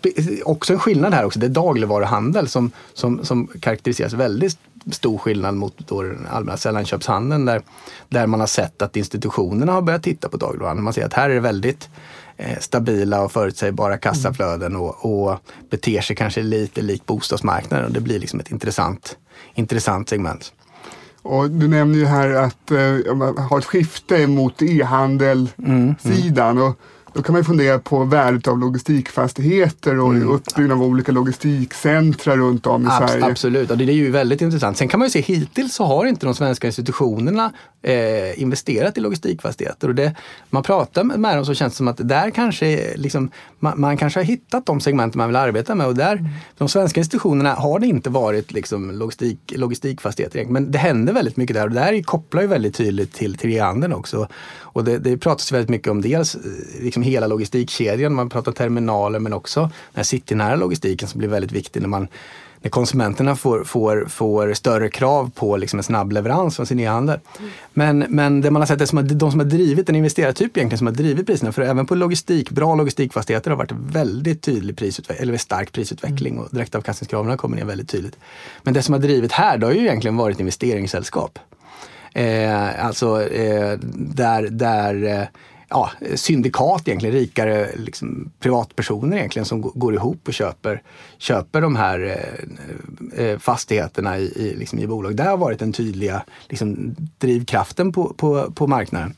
[0.44, 4.58] också en skillnad här också, det är dagligvaruhandel som, som, som karaktäriseras väldigt
[4.92, 7.62] stor skillnad mot då den allmänna sällanköpshandeln där,
[8.10, 10.84] där man har sett att institutionerna har börjat titta på dagligvaruhandeln.
[10.84, 11.90] Man ser att här är det väldigt
[12.38, 18.20] eh, stabila och förutsägbara kassaflöden och, och beter sig kanske lite likt bostadsmarknaden det blir
[18.20, 19.18] liksom ett intressant,
[19.54, 20.54] intressant segment.
[21.22, 22.78] Och du nämner ju här att eh,
[23.50, 26.58] har ett skifte mot e-handelssidan.
[26.58, 26.80] Och
[27.16, 30.30] Då kan man fundera på värdet av logistikfastigheter och Mm.
[30.30, 33.26] uppbyggnad av olika logistikcentra runt om i Abs- Sverige.
[33.26, 34.78] Absolut, och det är ju väldigt intressant.
[34.78, 37.52] Sen kan man ju se hittills så har inte de svenska institutionerna
[37.82, 39.88] eh, investerat i logistikfastigheter.
[39.88, 40.16] Och det,
[40.50, 44.20] man pratar med dem så känns det som att där kanske liksom, man, man kanske
[44.20, 47.88] har hittat de segment man vill arbeta med och där de svenska institutionerna har det
[47.88, 50.46] inte varit liksom logistik, logistikfastigheter.
[50.46, 53.94] Men det händer väldigt mycket där och det här kopplar ju väldigt tydligt till triangeln
[53.94, 54.28] också.
[54.76, 56.42] Och det, det pratas väldigt mycket om dels eh,
[56.82, 61.52] liksom hela logistikkedjan, man pratar terminaler men också den här citynära logistiken som blir väldigt
[61.52, 62.08] viktig när man
[62.66, 67.20] när konsumenterna får, får, får större krav på liksom en snabb leverans från sin e-handel.
[67.74, 70.58] Men, men det man har sett är som att de som har drivit en investerartyp
[70.58, 74.78] egentligen som har drivit priserna, för även på logistik, bra logistikfastigheter har varit väldigt tydlig
[74.78, 78.18] prisutveckling, eller stark prisutveckling och direktavkastningskraven har kommit ner väldigt tydligt.
[78.64, 81.40] Men det som har drivit här, det har ju egentligen varit investeringssällskap.
[82.16, 85.28] Eh, alltså eh, där, där eh,
[85.70, 90.82] ja, syndikat egentligen, rikare liksom, privatpersoner egentligen som går ihop och köper,
[91.18, 92.00] köper de här
[93.16, 95.16] eh, eh, fastigheterna i, i, liksom, i bolag.
[95.16, 99.14] Det har varit den tydliga liksom, drivkraften på, på, på marknaden.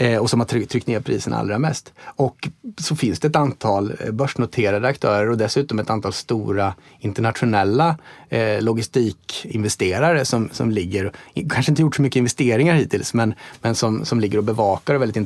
[0.00, 1.92] Eh, och som har tryckt ner priserna allra mest.
[2.04, 2.48] Och
[2.80, 7.96] så finns det ett antal eh, börsnoterade aktörer och dessutom ett antal stora internationella
[8.28, 11.12] eh, logistikinvesterare som, som ligger,
[11.50, 14.96] kanske inte gjort så mycket investeringar hittills, men, men som, som ligger och bevakar och
[14.96, 15.16] är väldigt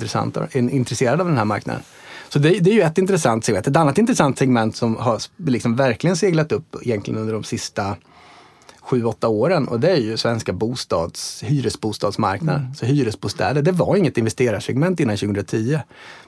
[0.53, 1.83] intresserade av den här marknaden.
[2.29, 3.67] Så det, det är ju ett intressant segment.
[3.67, 7.97] Ett annat intressant segment som har liksom verkligen seglat upp egentligen under de sista
[8.83, 12.75] sju, åtta åren och det är ju svenska bostads, hyresbostadsmarknaden.
[12.75, 15.79] Så hyresbostäder, det var inget investerarsegment innan 2010.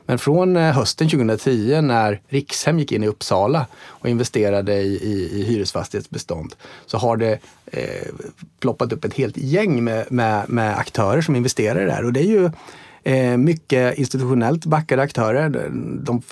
[0.06, 5.40] Men från eh, hösten 2010 när Rikshem gick in i Uppsala och investerade i, i,
[5.40, 6.54] i hyresfastighetsbestånd
[6.86, 8.12] så har det eh,
[8.60, 12.04] ploppat upp ett helt gäng med, med, med aktörer som investerar i det här.
[12.04, 12.50] Och det är ju
[13.02, 15.70] eh, mycket institutionellt backade aktörer.
[16.02, 16.22] De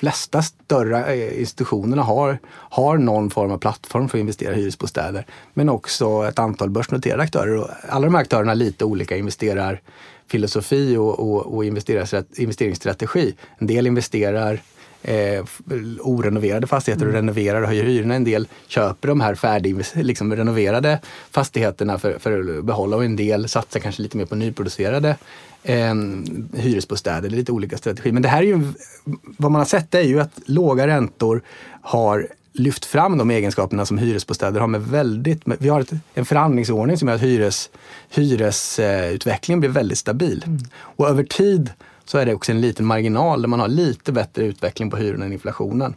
[0.00, 5.26] flesta större eh, institutionerna har, har någon form av plattform för att investera i hyresbostäder.
[5.54, 7.56] Men också ett antal börsnoterade aktörer.
[7.56, 13.34] Och alla de här aktörerna har lite olika investerarfilosofi och, och, och investeringsstrategi.
[13.58, 14.60] En del investerar
[15.02, 15.44] eh,
[16.00, 18.14] orenoverade fastigheter och renoverar och höjer hyrorna.
[18.14, 23.16] En del köper de här färdig, liksom renoverade fastigheterna för, för att behålla och en
[23.16, 25.16] del satsar kanske lite mer på nyproducerade
[25.62, 25.94] eh,
[26.54, 27.30] hyresbostäder.
[27.30, 28.12] Lite olika strategier.
[28.12, 28.72] Men det här är ju,
[29.22, 31.42] vad man har sett är ju att låga räntor
[31.82, 36.96] har lyft fram de egenskaperna som hyresbostäder har med väldigt, vi har ett, en förhandlingsordning
[36.96, 37.70] som gör att hyres,
[38.10, 40.44] hyresutvecklingen blir väldigt stabil.
[40.78, 41.70] Och över tid
[42.10, 45.24] så är det också en liten marginal där man har lite bättre utveckling på hyrorna
[45.24, 45.94] än inflationen.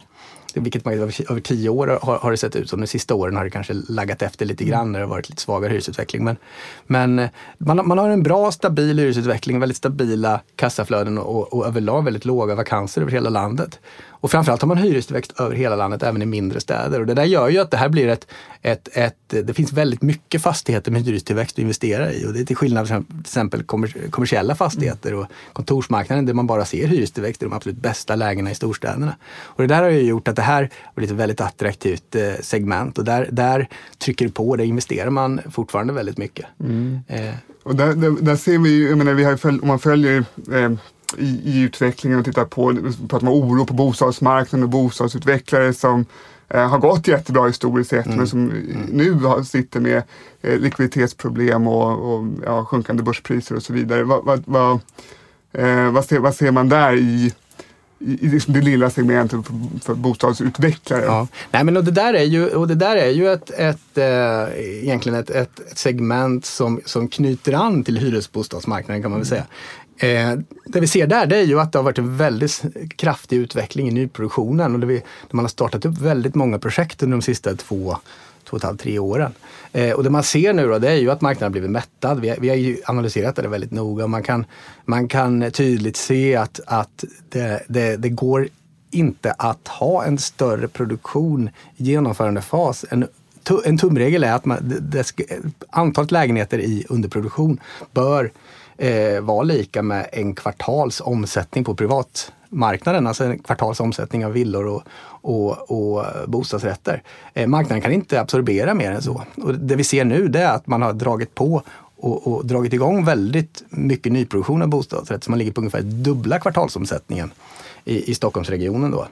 [0.54, 2.80] Vilket man, över, tio år har, har det sett ut som.
[2.80, 5.42] De sista åren har det kanske laggat efter lite grann när det har varit lite
[5.42, 6.24] svagare hyresutveckling.
[6.24, 6.36] Men,
[6.86, 11.66] men eh, man, har- man har en bra stabil hyresutveckling, väldigt stabila kassaflöden och, och
[11.66, 13.80] överlag väldigt låga vakanser över hela landet.
[14.24, 17.00] Och framförallt har man hyrestillväxt över hela landet, även i mindre städer.
[17.00, 18.26] Och det där gör ju att det här blir ett,
[18.62, 22.26] ett, ett det finns väldigt mycket fastigheter med hyrestillväxt att investera i.
[22.26, 26.46] Och det är till skillnad från till exempel kommer, kommersiella fastigheter och kontorsmarknaden där man
[26.46, 29.16] bara ser hyrestillväxt i de absolut bästa lägena i storstäderna.
[29.42, 32.32] Och det där har ju gjort att det här har blivit ett väldigt attraktivt eh,
[32.40, 36.46] segment och där, där trycker det på, där investerar man fortfarande väldigt mycket.
[37.08, 39.68] Eh, Och där, där, där ser vi ju, jag menar, vi har ju följ, om
[39.68, 40.72] man följer eh,
[41.18, 42.76] i, i utvecklingen och tittar på,
[43.08, 46.06] pratar om oro på bostadsmarknaden och bostadsutvecklare som
[46.48, 48.46] eh, har gått jättebra historiskt sett men som
[48.92, 50.02] nu har, sitter med
[50.42, 54.04] eh, likviditetsproblem och, och ja, sjunkande börspriser och så vidare.
[54.04, 54.80] Vad, vad, vad,
[55.52, 57.32] eh, vad, ser, vad ser man där i,
[57.98, 59.40] i, liksom det lilla segmentet
[59.82, 61.04] för, bostadsutvecklare?
[61.04, 61.28] Ja.
[61.50, 64.82] Nej, men och det där är ju, och det där är ju ett, ett, eh,
[64.82, 69.44] egentligen ett, ett, ett segment som, som knyter an till hyresbostadsmarknaden kan man väl säga.
[69.96, 70.32] Eh,
[70.66, 72.62] det vi ser där det är ju att det har varit en väldigt
[72.96, 77.02] kraftig utveckling i nyproduktionen och det vi, där man har startat upp väldigt många projekt
[77.02, 77.96] under de sista två
[78.44, 79.32] två och ett halvt, tre åren.
[79.72, 82.20] Eh, och det man ser nu då, det är ju att marknaden har blivit mättad.
[82.20, 84.06] Vi, vi har ju analyserat det väldigt noga.
[84.06, 84.46] Man kan,
[84.84, 88.48] man kan tydligt se att, att det, det, det går
[88.90, 92.84] inte att ha en större produktion i genomförandefas.
[92.90, 93.06] En,
[93.64, 95.12] en tumregel är att man, det, det
[95.70, 97.60] antalet lägenheter i underproduktion
[97.92, 98.32] bör
[98.78, 103.06] eh, var lika med en kvartals omsättning på privatmarknaden.
[103.06, 107.02] Alltså en kvartals omsättning av villor och, och, och bostadsrätter.
[107.34, 109.22] Eh, marknaden kan inte absorbera mer än så.
[109.42, 111.62] Och det vi ser nu det är att man har dragit på
[111.96, 115.24] och, och dragit igång väldigt mycket nyproduktion av bostadsrätter.
[115.24, 117.30] Så man ligger på ungefär dubbla kvartalsomsättningen
[117.84, 118.90] i, i Stockholmsregionen.
[118.90, 119.06] Då.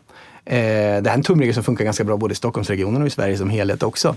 [0.44, 3.38] Eh, det är en tumregel som funkar ganska bra både i Stockholmsregionen och i Sverige
[3.38, 4.16] som helhet också.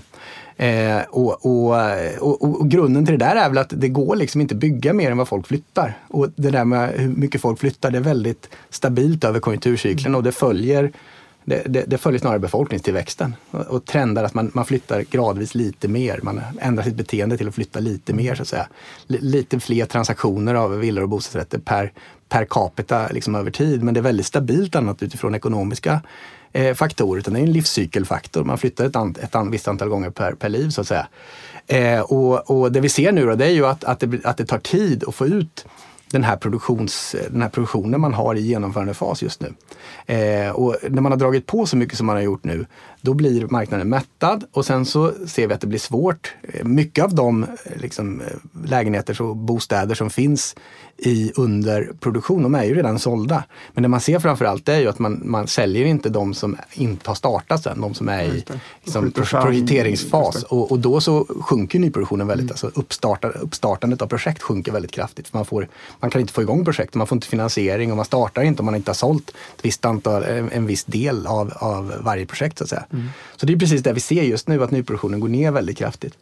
[0.56, 1.76] Eh, och, och,
[2.20, 5.10] och, och, grunden till det där är väl att det går liksom inte bygga mer
[5.10, 5.98] än vad folk flyttar.
[6.08, 10.22] Och det där med hur mycket folk flyttar, det är väldigt stabilt över konjunkturcykeln och
[10.22, 10.92] det följer
[11.48, 15.88] det, det, det, följer snarare befolkningstillväxten och, och trendar att man, man flyttar gradvis lite
[15.88, 16.20] mer.
[16.22, 18.68] Man ändrar sitt beteende till att flytta lite mer så att säga.
[19.08, 21.92] L lite fler transaktioner av villor och bostadsrätter per,
[22.28, 23.82] per capita liksom över tid.
[23.82, 26.00] Men det är väldigt stabilt annat utifrån ekonomiska
[26.52, 27.18] eh, faktorer.
[27.18, 28.44] Utan det är en livscykelfaktor.
[28.44, 31.06] Man flyttar ett, an, ett an, visst antal gånger per, per liv så att säga.
[31.66, 34.36] Eh, och, och, det vi ser nu då, det är ju att, att, det, att
[34.36, 35.66] det tar tid att få ut
[36.10, 39.54] den här, produktions, den här produktionen man har i genomförandefas just nu.
[40.14, 42.66] Eh, och när man har dragit på så mycket som man har gjort nu,
[43.00, 46.34] då blir marknaden mättad och sen så ser vi att det blir svårt.
[46.42, 48.26] Eh, mycket av de eh, liksom, eh,
[48.68, 50.56] lägenheter och bostäder som finns
[50.98, 53.44] i underproduktion, de är ju redan sålda.
[53.72, 57.10] Men det man ser framförallt är ju att man, man säljer inte de som inte
[57.10, 58.44] har startats än, de som är i
[58.84, 60.42] liksom, projekteringsfas.
[60.42, 62.52] Och, och, då så sjunker nyproduktionen väldigt, mm.
[62.52, 65.28] alltså uppstarta, uppstartandet av projekt sjunker väldigt kraftigt.
[65.28, 65.68] För man, får,
[66.00, 68.66] man kan inte få igång projekt, man får inte finansiering och man startar inte om
[68.66, 72.58] man inte har sålt ett visst antal, en, en viss del av, av varje projekt.
[72.58, 72.84] Så att säga.
[72.92, 73.08] Mm.
[73.36, 76.14] Så det är precis det vi ser just nu, att nyproduktionen går ner väldigt kraftigt.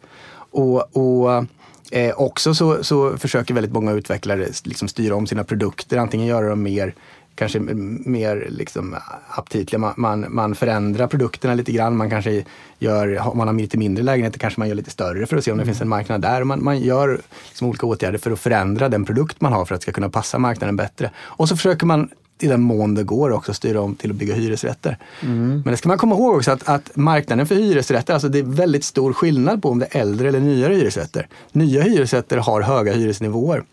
[0.51, 1.47] Och, och
[1.91, 6.49] eh, också så, så, försöker väldigt många utvecklare liksom styra om sina produkter, antingen göra
[6.49, 6.95] dem mer
[7.35, 8.97] kanske mer liksom
[9.29, 9.79] aptitliga.
[9.79, 11.97] Man, man, man, förändrar produkterna lite grann.
[11.97, 12.45] Man kanske
[12.79, 15.51] gör, om man har lite mindre lägenheter kanske man gör lite större för att se
[15.51, 15.75] om det mm.
[15.75, 16.45] finns en marknad där.
[16.45, 19.81] Man, man gör liksom olika åtgärder för att förändra den produkt man har för att
[19.81, 21.11] det ska kunna passa marknaden bättre.
[21.19, 24.35] Och så försöker man i den mån det går också styra om till att bygga
[24.35, 24.99] hyresrätter.
[25.21, 25.49] Mm.
[25.49, 28.43] Men det ska man komma ihåg också att, att, marknaden för hyresrätter, alltså det är
[28.43, 31.29] väldigt stor skillnad på om det är äldre eller nyare hyresrätter.
[31.53, 33.65] Nya hyresrätter har höga hyresnivåer.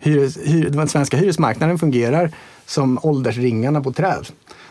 [0.00, 2.30] Hyres, hyr, den svenska hyresmarknaden fungerar
[2.66, 4.26] som åldersringarna på träd.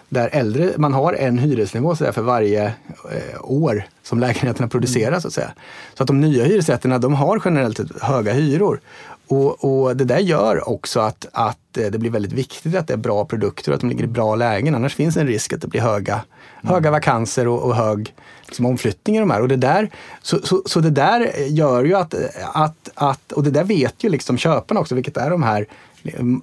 [0.10, 5.22] Där äldre, man har en hyresnivå så för varje eh, år som lägenheterna produceras.
[5.22, 5.52] Så att, säga.
[5.94, 8.80] så att de nya hyresrätterna de har generellt sett höga hyror.
[9.28, 12.94] Och, och, det där gör också att, att eh, det blir väldigt viktigt att det
[12.94, 14.76] är bra produkter och att de ligger i bra lägen.
[14.76, 16.74] Annars finns en risk att det blir höga, mm.
[16.74, 18.14] höga vakanser och, och hög
[18.46, 19.42] liksom, omflyttning i de här.
[19.42, 19.90] Och det där,
[20.22, 22.16] så, så, så, det där gör ju att,
[22.54, 25.68] att, att, och det där vet ju liksom köparna också, vilket är de här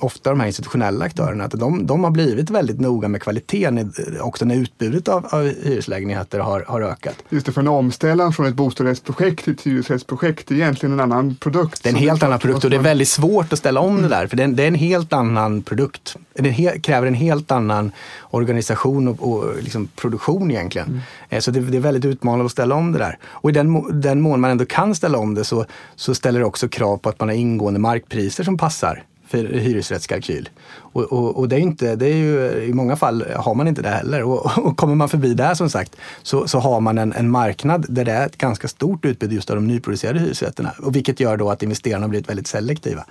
[0.01, 4.45] ofta de här institutionella aktörerna, att de, de har blivit väldigt noga med kvaliteten också
[4.45, 7.17] när utbudet av, av hyreslägenheter har, har ökat.
[7.29, 11.35] Just det, för en omställan från ett bostadsrättsprojekt till ett hyresrättsprojekt är egentligen en annan
[11.35, 11.83] produkt.
[11.83, 14.03] Det är en helt annan produkt och det är väldigt svårt att ställa om mm.
[14.03, 16.17] det där, för det är, det är en helt annan produkt.
[16.35, 17.93] Det kräver en helt annan
[18.31, 20.89] organisation och, och liksom produktion egentligen.
[20.89, 21.01] Mm.
[21.29, 23.19] Eh, så det, det, är väldigt utmanande att ställa om det där.
[23.25, 25.65] Och i den, den mån man ändå kan ställa om det så,
[25.97, 30.49] så ställer det också krav på att man har ingående markpriser som passar för hyresrättskalkyl.
[30.93, 33.83] Och, och, och, det är inte, det är ju, i många fall har man inte
[33.83, 34.23] det heller.
[34.23, 37.87] Och, och kommer man förbi det som sagt så, så har man en, en, marknad
[37.89, 40.73] där det är ett ganska stort utbud just av de nyproducerade hyresrätterna.
[40.83, 43.05] Och vilket gör då att investerarna har blivit väldigt selektiva.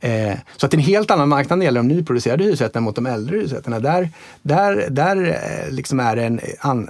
[0.00, 0.30] Mm.
[0.30, 2.80] Eh, så att det är en helt annan marknad när det gäller de nyproducerade hyresrätterna
[2.80, 3.80] mot de äldre hyresrätterna.
[3.80, 4.10] Där,
[4.42, 6.88] där, där eh, liksom är det en an,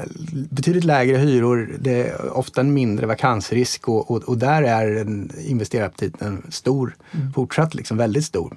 [0.50, 5.06] betydligt lägre hyror, det är ofta en mindre vakansrisk och, och, och där är
[5.48, 7.32] investeraraptiten stor, mm.
[7.32, 8.56] fortsatt liksom väldigt stor.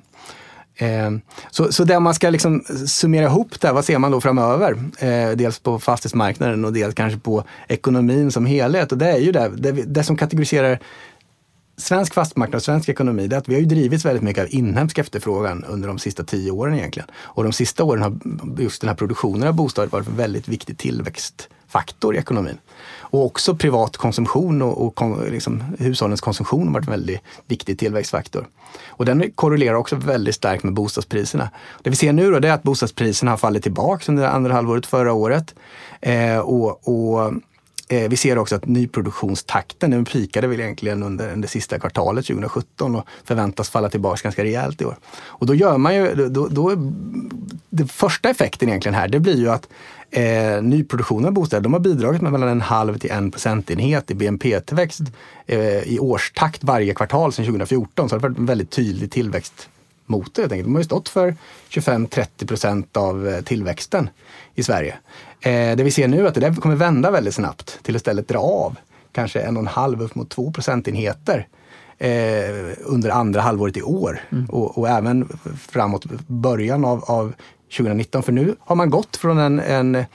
[0.84, 1.12] Eh,
[1.52, 4.72] så, så där man ska liksom summera ihop det, vad ser man då framöver?
[4.98, 8.91] Eh, dels på fastighetsmarknaden och dels kanske på ekonomin som helhet.
[8.91, 10.80] Och det är ju det, det, det som kategoriserar
[11.78, 14.48] svensk fastighetsmarknad och svensk ekonomi, det är att vi har ju drivits väldigt mycket av
[14.50, 17.10] inhemsk efterfrågan under de sista tio åren egentligen.
[17.15, 18.17] Och de sista åren har
[18.62, 22.58] just den här produktionen av bostäder varit en väldigt viktig tillväxtfaktor i ekonomin.
[23.13, 28.47] Och också privat konsumtion och, och liksom, hushållens konsumtion har varit en väldigt viktig tillväxtfaktor.
[28.88, 31.49] Och den korrelerar också väldigt starkt med bostadspriserna.
[31.82, 35.13] Det vi ser nu då, är att bostadspriserna har fallit tillbaka under andra halvåret förra
[35.13, 35.56] året.
[36.02, 37.34] Eh, och, och
[37.88, 42.96] eh, vi ser också att nyproduktionstakten, den pikade väl egentligen under det sista kvartalet 2017
[42.96, 44.98] och förväntas falla tillbaka ganska rejält i år.
[45.26, 46.69] Och då gör man ju, då, då,
[47.69, 49.67] den första effekten egentligen här, det blir ju att
[50.12, 54.15] eh, nyproduktionen av bostäder de har bidragit med mellan en halv till en procentenhet i
[54.15, 55.02] BNP-tillväxt
[55.46, 58.10] eh, i årstakt varje kvartal sedan 2014.
[58.10, 60.67] Så det har varit en väldigt tydlig tillväxtmotor helt enkelt.
[60.67, 61.36] De har ju stått för
[61.69, 64.10] 25-30 procent av eh, tillväxten
[64.56, 64.96] i Sverige.
[65.42, 68.00] Eh, det vi ser nu är att det där kommer vända väldigt snabbt till att
[68.00, 68.76] istället dra av
[69.12, 71.48] kanske en och en halv upp mot två procentenheter
[71.98, 72.10] eh,
[72.86, 74.46] under andra halvåret i år mm.
[74.46, 75.30] och, och, även
[75.70, 77.34] framåt början av, av
[77.78, 78.24] 2019.
[78.24, 80.06] För nu har man gått från en, en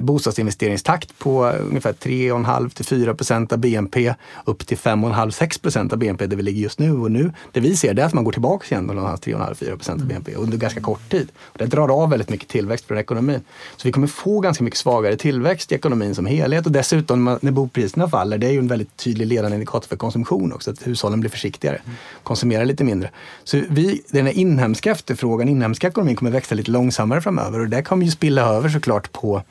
[0.00, 6.26] bostadsinvesteringstakt på ungefär 3,5 till 4 procent av BNP upp till 5,5-6 procent av BNP
[6.26, 6.92] där vi ligger just nu.
[6.92, 8.88] Och nu, det vi ser det är att man går tillbaka igen
[9.20, 11.28] till 3,5-4 procent av BNP under ganska kort tid.
[11.38, 13.40] Och det drar av väldigt mycket tillväxt från ekonomin.
[13.76, 17.52] Så vi kommer få ganska mycket svagare tillväxt i ekonomin som helhet och dessutom när
[17.52, 21.20] bopriserna faller, det är ju en väldigt tydlig ledande indikator för konsumtion också, att hushållen
[21.20, 21.80] blir försiktigare,
[22.22, 23.10] konsumerar lite mindre.
[23.44, 27.82] Så vi, den här inhemska efterfrågan, inhemska ekonomin kommer växa lite långsammare framöver och det
[27.82, 29.42] kommer ju spilla över såklart på,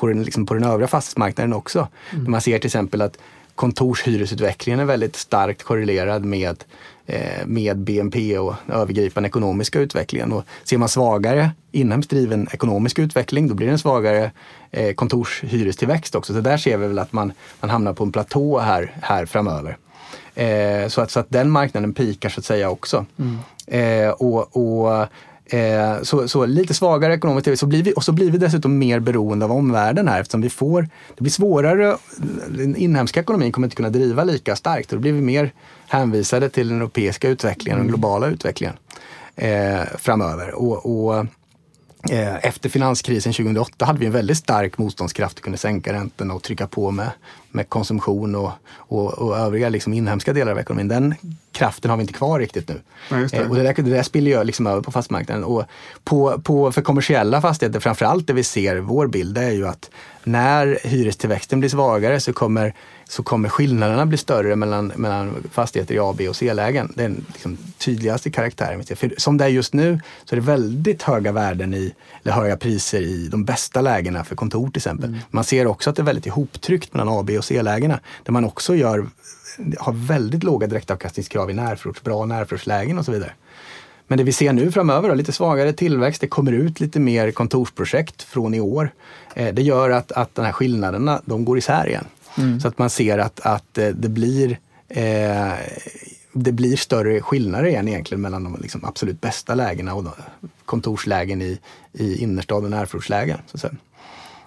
[0.00, 1.88] på, den, liksom på den övriga fastighetsmarknaden också.
[2.12, 2.30] Mm.
[2.30, 3.18] Man ser till exempel att
[3.54, 6.64] kontorshyresutvecklingen är väldigt starkt korrelerad med,
[7.06, 10.32] eh, med BNP och övergripande ekonomiska utvecklingen.
[10.32, 14.30] Och ser man svagare inhemskt driven ekonomisk utveckling, då blir det en svagare
[14.70, 16.34] eh, kontorshyrestillväxt också.
[16.34, 19.76] Så där ser vi väl att man, man hamnar på en platå här, här framöver.
[20.34, 23.06] Eh, så, att, så att den marknaden pikar så att säga också.
[23.18, 23.38] Mm.
[23.66, 25.06] Eh, och, och
[25.52, 27.60] Eh, så, så, lite svagare ekonomisk tillväxt.
[27.60, 30.50] Så blir vi, och så blir vi dessutom mer beroende av omvärlden här eftersom vi
[30.50, 30.82] får,
[31.16, 31.96] det blir svårare,
[32.48, 35.52] den inhemska ekonomin kommer inte kunna driva lika starkt och då blir vi mer
[35.88, 38.74] hänvisade till den europeiska utvecklingen och den globala utvecklingen
[39.36, 40.54] eh, framöver.
[40.54, 41.26] Och, och
[42.42, 46.66] efter finanskrisen 2008 hade vi en väldigt stark motståndskraft och kunde sänka räntorna och trycka
[46.66, 47.10] på med,
[47.50, 50.88] med konsumtion och, och, och övriga liksom inhemska delar av ekonomin.
[50.88, 51.14] Den
[51.52, 52.80] kraften har vi inte kvar riktigt nu.
[53.10, 53.36] Ja, det.
[53.36, 55.44] Eh, och det där, det där spiller ju liksom över på fastighetsmarknaden.
[55.44, 55.64] Och
[56.04, 59.90] på, på, för kommersiella fastigheter, framförallt det vi ser, vår bild är ju att
[60.24, 62.74] när hyrestillväxten blir svagare så kommer
[63.10, 66.92] så kommer skillnaderna bli större mellan, mellan fastigheter i A, B och C-lägen.
[66.96, 68.84] Det är den liksom, tydligaste karaktären.
[68.96, 72.56] För som det är just nu så är det väldigt höga värden i, eller höga
[72.56, 75.08] priser i de bästa lägena för kontor till exempel.
[75.08, 75.20] Mm.
[75.30, 78.00] Man ser också att det är väldigt ihoptryckt mellan A, B och C-lägena.
[78.24, 79.06] Där man också gör,
[79.78, 83.32] har väldigt låga direktavkastningskrav i närförorts, bra närförortslägen och så vidare.
[84.06, 87.30] Men det vi ser nu framöver, då, lite svagare tillväxt, det kommer ut lite mer
[87.30, 88.90] kontorsprojekt från i år.
[89.34, 92.04] Eh, det gör att, att de här skillnaderna, de går isär igen.
[92.40, 92.60] Mm.
[92.60, 95.52] Så att man ser att, att eh, det blir eh,
[96.32, 100.04] det blir större skillnader igen egentligen mellan de liksom absolut bästa lägena och
[100.64, 101.58] kontorslägen i,
[101.92, 103.38] i innerstad och närförortslägen.
[103.46, 103.68] Så,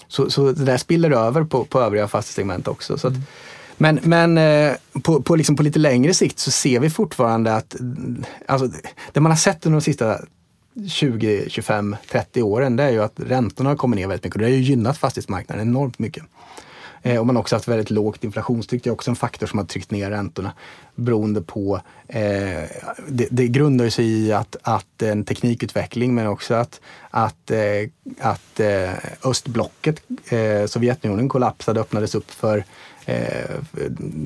[0.07, 2.97] så, så det där spiller över på, på övriga fastighetssegment också.
[2.97, 3.25] Så att, mm.
[3.77, 7.75] Men, men eh, på, på, liksom på lite längre sikt så ser vi fortfarande att
[8.45, 8.79] alltså,
[9.11, 10.19] det man har sett under de sista
[10.89, 14.39] 20, 25, 30 åren det är ju att räntorna har kommit ner väldigt mycket och
[14.39, 16.23] det har ju gynnat fastighetsmarknaden enormt mycket.
[17.03, 18.83] Eh, och man har också haft väldigt lågt inflationstryck.
[18.83, 20.53] Det är också en faktor som har tryckt ner räntorna
[20.95, 22.21] beroende på, eh,
[23.07, 27.89] det, det grundar sig i att, att en teknikutveckling men också att, att, eh,
[28.19, 28.91] att eh,
[29.23, 32.63] östblocket, eh, Sovjetunionen kollapsade och öppnades upp för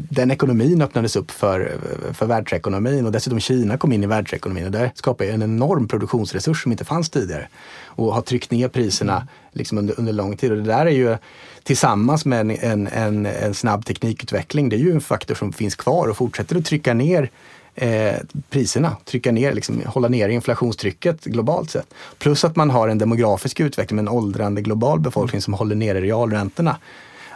[0.09, 1.77] den ekonomin öppnades upp för,
[2.13, 6.63] för världsekonomin och dessutom Kina kom in i världsekonomin och det skapade en enorm produktionsresurs
[6.63, 7.47] som inte fanns tidigare
[7.85, 10.51] och har tryckt ner priserna liksom under, under lång tid.
[10.51, 11.17] Och det där är ju
[11.63, 16.07] tillsammans med en, en, en snabb teknikutveckling, det är ju en faktor som finns kvar
[16.07, 17.29] och fortsätter att trycka ner
[17.75, 18.15] eh,
[18.49, 21.93] priserna, trycka ner, liksom, hålla ner inflationstrycket globalt sett.
[22.17, 26.01] Plus att man har en demografisk utveckling med en åldrande global befolkning som håller nere
[26.01, 26.77] realräntorna.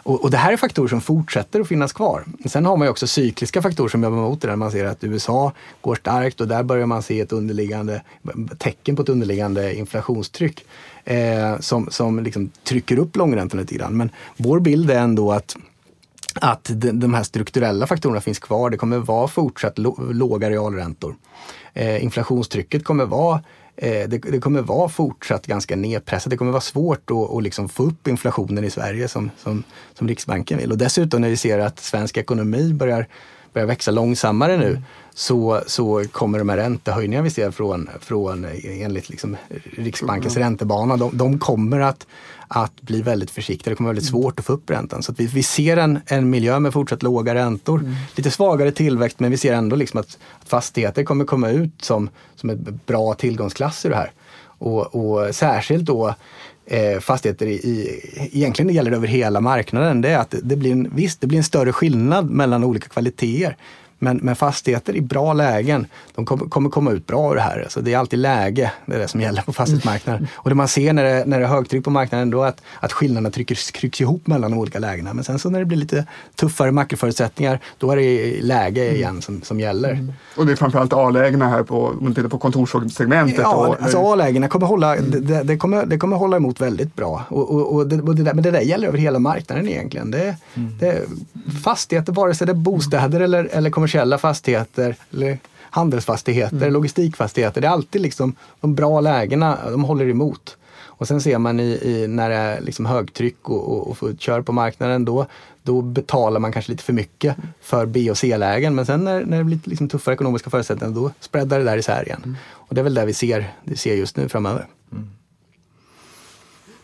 [0.04, 2.26] Och, och, det här är faktorer som fortsätter att finnas kvar.
[2.46, 4.56] Sen har man ju också cykliska faktorer som jobbar mot det där.
[4.56, 8.02] Man ser att USA går starkt och där börjar man se ett underliggande
[8.58, 10.66] tecken på ett underliggande inflationstryck
[11.04, 13.98] eh, som, som liksom trycker upp långräntorna lite grann.
[13.98, 15.56] Men vår bild är ändå att
[16.34, 18.70] att de här strukturella faktorerna finns kvar.
[18.70, 19.78] Det kommer vara fortsatt
[20.12, 21.16] låga realräntor.
[21.74, 23.42] Eh, inflationstrycket kommer vara
[23.82, 26.30] det, det, kommer vara fortsatt ganska nedpressat.
[26.30, 29.64] Det kommer vara svårt att, att liksom få upp inflationen i Sverige som, som,
[29.94, 30.72] som Riksbanken vill.
[30.72, 33.08] Och dessutom när vi ser att svensk ekonomi börjar,
[33.54, 34.82] börjar växa långsammare nu mm.
[35.14, 39.38] så, så kommer de här räntehöjningarna vi ser från, från enligt liksom
[39.78, 40.48] Riksbankens mm.
[40.48, 42.08] räntebana, de, de kommer att,
[42.54, 43.72] att bli väldigt försiktiga.
[43.72, 45.04] Det kommer vara väldigt svårt att få upp räntan.
[45.04, 47.96] Så vi, vi ser en, en miljö med fortsatt låga räntor, mm.
[48.16, 52.10] lite svagare tillväxt men vi ser ändå liksom att, att fastigheter kommer komma ut som,
[52.36, 54.12] som ett bra tillgångsklass i det här.
[54.44, 56.16] Och, och särskilt då
[56.66, 58.00] eh, fastigheter i, i,
[58.32, 61.28] egentligen det gäller över hela marknaden, det är att det, det blir en, visst, det
[61.28, 63.58] blir en större skillnad mellan olika kvaliteter.
[64.04, 67.62] Men, men fastigheter i bra lägen, de kommer, kommer komma ut bra ur det här.
[67.62, 70.20] Alltså det är alltid läge, det är det som gäller på fastighetsmarknaden.
[70.20, 70.30] Mm.
[70.36, 72.62] Och det man ser när det, när det är högtryck på marknaden då är att,
[72.80, 75.14] att skillnaderna trycks, trycks ihop mellan de olika lägena.
[75.14, 78.96] Men sen så när det blir lite tuffare makroförutsättningar, då är det läge mm.
[78.96, 79.90] igen som, som gäller.
[79.90, 80.14] Mm.
[80.38, 83.40] Och det är framförallt A-lägena här på, om man tittar på kontorssegmentet?
[83.40, 85.26] Ja, och, alltså A-lägena kommer hålla, mm.
[85.28, 87.24] det, det, kommer, det kommer hålla emot väldigt bra.
[87.30, 90.12] Och, och, och, det, och det där, men det där gäller över hela marknaden egentligen.
[90.12, 90.78] Det, mm.
[90.80, 91.02] det,
[91.64, 96.74] fastigheter, vare sig det är bostäder eller, eller kommersiella fastigheter eller handelsfastigheter, mm.
[96.74, 97.62] logistikfastigheter.
[97.62, 100.58] Det är alltid liksom de bra lägena, de håller emot.
[101.02, 104.42] Och sen ser man i, i när det är liksom högtryck och, och, och kör
[104.42, 105.26] på marknaden då,
[105.64, 108.76] då betalar man kanske lite för mycket för B och C-lägen.
[108.76, 112.06] Men sen när, när det blir liksom tuffare ekonomiska förutsättningar då spreadar det där isär
[112.06, 112.22] igen.
[112.24, 112.36] Mm.
[112.52, 114.66] Och det är väl det vi ser, vi ser just nu framöver.
[114.92, 115.10] Mm.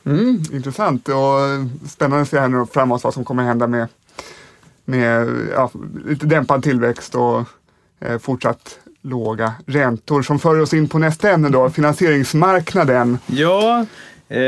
[0.05, 3.87] Mm, intressant och spännande att se här nu framåt vad som kommer hända med,
[4.87, 5.71] med ja,
[6.05, 7.43] lite dämpad tillväxt och
[7.99, 13.17] eh, fortsatt låga räntor som för oss in på nästa ämne då, finansieringsmarknaden.
[13.27, 13.85] Ja,
[14.29, 14.39] eh,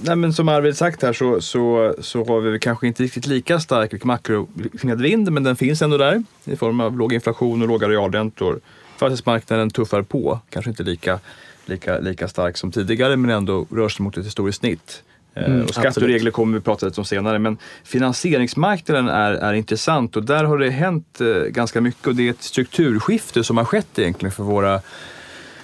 [0.00, 3.60] nej men som Arvid sagt här så, så, så har vi kanske inte riktigt lika
[3.60, 8.60] stark makromedvind men den finns ändå där i form av låg inflation och låga realräntor.
[8.96, 11.18] Fastighetsmarknaden tuffar på, kanske inte lika,
[11.66, 15.02] lika, lika stark som tidigare men ändå rör sig mot ett historiskt snitt.
[15.34, 17.38] Mm, och skatt och regler kommer vi prata lite om senare.
[17.38, 22.26] Men finansieringsmarknaden är, är intressant och där har det hänt eh, ganska mycket och det
[22.26, 24.80] är ett strukturskifte som har skett egentligen för våra,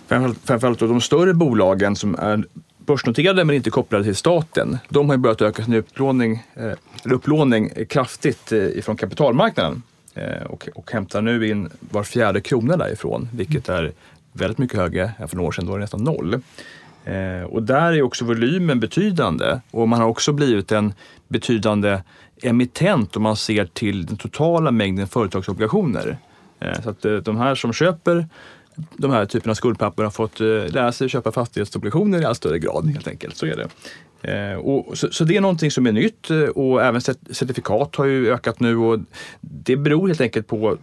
[0.06, 2.44] framförallt, framförallt de större bolagen som är
[2.78, 4.78] börsnoterade men inte kopplade till staten.
[4.88, 6.72] De har börjat öka sin upplåning, eh,
[7.04, 9.82] upplåning kraftigt ifrån kapitalmarknaden
[10.46, 13.92] och, och hämtar nu in var fjärde krona därifrån, vilket är
[14.32, 16.40] väldigt mycket högre än för några år sedan, då var det nästan noll.
[17.08, 20.94] Eh, och där är också volymen betydande och man har också blivit en
[21.28, 22.02] betydande
[22.42, 26.18] emittent om man ser till den totala mängden företagsobligationer.
[26.60, 28.26] Eh, så att eh, de här som köper
[28.96, 32.58] de här typerna av skuldpapper har fått eh, lära sig köpa fastighetsobligationer i allt större
[32.58, 33.36] grad helt enkelt.
[33.36, 33.68] Så är det.
[34.32, 38.04] Eh, och så, så, det är någonting som är nytt eh, och även certifikat har
[38.04, 39.00] ju ökat nu och
[39.40, 40.76] det beror helt enkelt på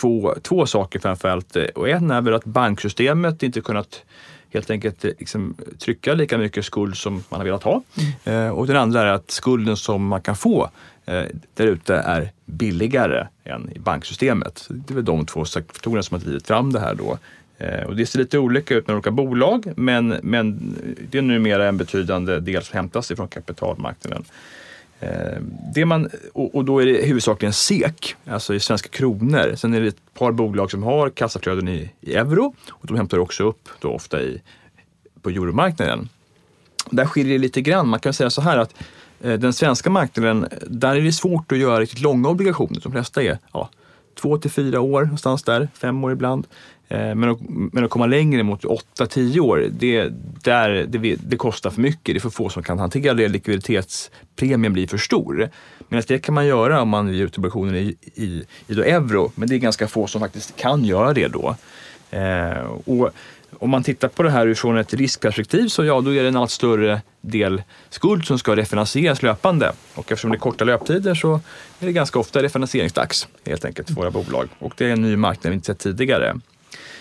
[0.00, 1.56] två, två saker framförallt.
[1.74, 4.04] Och en är väl att banksystemet inte kunnat
[4.50, 7.82] helt enkelt eh, liksom, trycka lika mycket skuld som man har velat ha.
[8.24, 8.52] Mm.
[8.52, 10.70] Och den andra är att skulden som man kan få
[11.06, 11.24] eh,
[11.54, 14.66] där ute är billigare än i banksystemet.
[14.68, 17.18] Det är väl de två sektorerna som har drivit fram det här då.
[17.58, 20.76] Eh, och det ser lite olika ut med olika bolag men, men
[21.10, 24.24] det är numera en betydande del som hämtas ifrån kapitalmarknaden.
[25.00, 25.40] Eh,
[25.74, 29.54] det man, och då är det huvudsakligen SEK, alltså i svenska kronor.
[29.56, 33.18] Sen är det ett par bolag som har kassaflöden i, i euro och de hämtar
[33.18, 34.42] också upp då ofta i,
[35.22, 36.08] på euromarknaden.
[36.90, 37.88] Där skiljer det lite grann.
[37.88, 38.74] Man kan säga så här att
[39.20, 42.80] eh, den svenska marknaden, där är det svårt att göra riktigt långa obligationer.
[42.82, 43.70] De flesta är ja,
[44.14, 46.46] två till fyra år, någonstans där, fem år ibland.
[46.88, 50.08] Eh, men att, men att komma längre mot 8-10 år, det,
[50.42, 52.04] där, det, det, kostar för mycket.
[52.04, 53.28] Det är för få som kan hantera det.
[53.28, 55.50] Likviditetspremien blir för stor.
[55.88, 59.32] Medan det kan man göra om man ger ut obligationer i, i, i då euro.
[59.34, 61.56] Men det är ganska få som faktiskt kan göra det då.
[62.10, 63.10] Eh, och
[63.58, 66.36] om man tittar på det här utifrån ett riskperspektiv så ja, då är det en
[66.36, 69.72] allt större del skuld som ska refinansieras löpande.
[69.94, 71.34] Och eftersom det är korta löptider så
[71.80, 74.48] är det ganska ofta refinansieringsdags helt enkelt för våra bolag.
[74.58, 76.36] Och det är en ny marknad vi inte sett tidigare.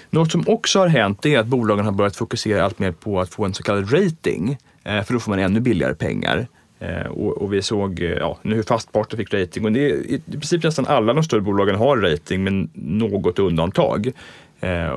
[0.09, 3.29] Något som också har hänt är att bolagen har börjat fokusera allt mer på att
[3.29, 4.57] få en så kallad rating.
[4.83, 6.47] Eh, för då får man ännu billigare pengar.
[6.79, 10.11] Eh, och, och, vi såg eh, ja, nu hur Fastpartner fick rating och det är,
[10.11, 14.11] i princip nästan alla de större bolagen har rating med något undantag.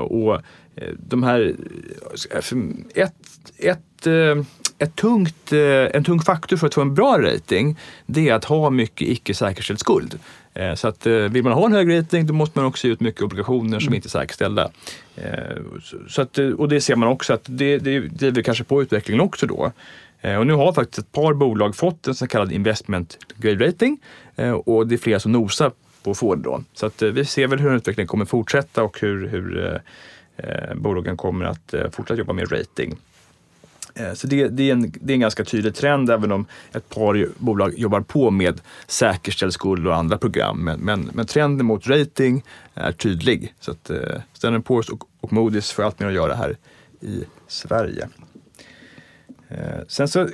[0.08, 0.40] Och
[0.98, 1.54] de här,
[2.94, 3.14] ett,
[3.58, 4.06] ett,
[4.78, 5.52] ett tungt,
[5.92, 9.34] en tung faktor för att få en bra rating det är att ha mycket icke
[9.34, 10.18] säkerställd skuld.
[10.61, 12.92] Eh, så att eh, vill man ha en hög rating då måste man också ge
[12.92, 13.94] ut mycket obligationer som mm.
[13.94, 14.70] inte är säkerställda.
[15.16, 15.56] Eh,
[16.08, 19.46] så att, och det ser man också att det, det driver kanske på utvecklingen också
[19.46, 19.72] då.
[20.38, 24.00] Och nu har faktiskt ett par bolag fått en så kallad investment grade rating
[24.64, 26.62] och det är flera som nosar på att få det då.
[26.74, 29.80] Så att vi ser väl hur utvecklingen kommer fortsätta och hur, hur
[30.74, 32.96] bolagen kommer att fortsätta jobba med rating.
[33.95, 36.88] Eh, så det, det, är en, det är en ganska tydlig trend även om ett
[36.88, 40.64] par bolag jobbar på med säkerställd skuld och andra program.
[40.64, 43.55] Men, men, men trenden mot rating är tydlig.
[43.61, 43.99] Så att, eh,
[44.32, 46.57] Standard Poor's och, och Moody's får allt mer att göra här
[47.01, 48.09] i Sverige.
[49.49, 50.28] Eh, sen så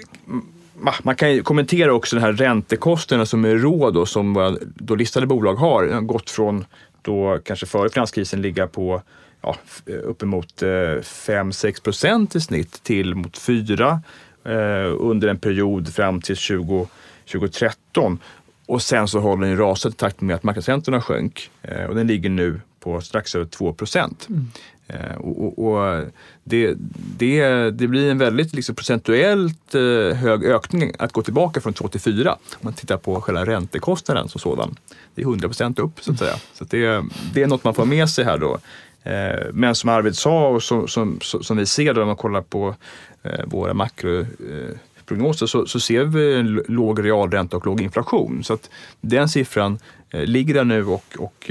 [1.03, 4.95] man kan ju kommentera också den här räntekostnaderna som är rå då, som våra då
[4.95, 5.85] listade bolag har.
[5.85, 6.65] Den har gått från
[7.03, 9.03] då kanske före finanskrisen ligga på
[9.47, 9.57] ja,
[10.03, 14.01] uppemot 5-6 eh, procent i snitt till mot 4
[14.45, 14.53] eh,
[14.99, 16.89] under en period fram till 20,
[17.33, 18.19] 2013.
[18.67, 22.07] Och sen så har den rasat i takt med att marknadsräntorna sjönk eh, och den
[22.07, 24.27] ligger nu på strax över 2 procent.
[24.29, 24.51] Mm.
[24.89, 26.05] Eh, och, och, och
[26.45, 26.75] det,
[27.19, 31.89] det, det, blir en väldigt liksom procentuellt eh, hög ökning att gå tillbaka från 2
[31.89, 34.77] till 4 om man tittar på själva räntekostnaden som sådan.
[35.15, 36.35] Det är 100 procent upp så att säga.
[36.55, 38.59] Så det, det är något man får med sig här då.
[39.07, 42.43] Eh, men som Arvid sa och som, som, som vi ser då när man kollar
[42.43, 42.75] på
[43.23, 48.45] eh, våra makroprognoser eh, så, så ser vi en låg realränta och låg inflation.
[48.45, 49.79] Så att den siffran
[50.11, 51.51] ligger där nu och, och,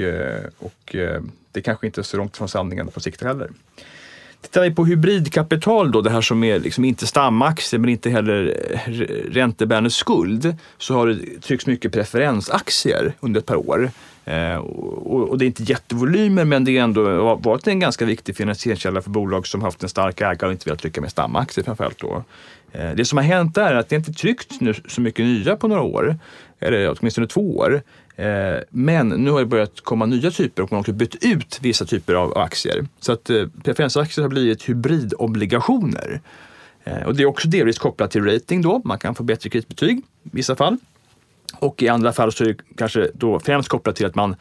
[0.58, 0.95] och
[1.51, 3.49] det kanske inte är så långt från sanningen på sikt heller.
[4.46, 8.58] Tittar vi på hybridkapital då, det här som är liksom inte stamaktier men inte heller
[8.72, 8.91] eh,
[9.32, 13.89] räntebärande skuld, så har det tryckts mycket preferensaktier under ett par år.
[14.26, 18.38] Eh, och, och, det är inte jättevolymer men det har ändå varit en ganska viktig
[18.38, 22.00] finansieringskälla för bolag som haft en stark ägare och inte velat trycka med stamaktier framförallt.
[22.00, 22.24] Då.
[22.72, 25.68] Eh, det som har hänt är att det inte tryckts nu så mycket nya på
[25.68, 26.18] några år,
[26.60, 27.82] eller åtminstone två år.
[28.16, 31.59] Eh, men nu har det börjat komma nya typer och man har också bytt ut
[31.61, 32.88] vissa typer av aktier.
[32.99, 36.22] Så att eh, preferensaktier har blivit hybridobligationer.
[36.84, 38.82] Eh, och det är också delvis kopplat till rating då.
[38.84, 40.78] Man kan få bättre kreditbetyg i vissa fall.
[41.59, 44.36] Och i andra fall så är det kanske då främst kopplat till att man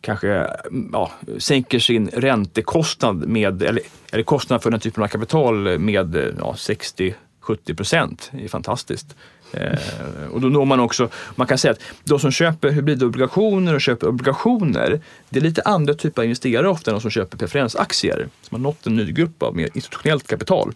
[0.00, 5.78] kanske mm, ja, sänker sin räntekostnad med, eller, eller kostnad för den typen av kapital
[5.78, 7.14] med ja, 60
[7.46, 8.30] 70 procent.
[8.32, 9.16] Det är fantastiskt.
[9.52, 13.80] Eh, och då når man också, man kan säga att de som köper hybridobligationer och
[13.80, 18.28] köper obligationer, det är lite andra typer av investerare ofta än de som köper preferensaktier.
[18.42, 20.72] Som har nått en ny grupp av mer institutionellt kapital.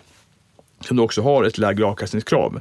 [0.80, 2.60] Som då också har ett lägre avkastningskrav.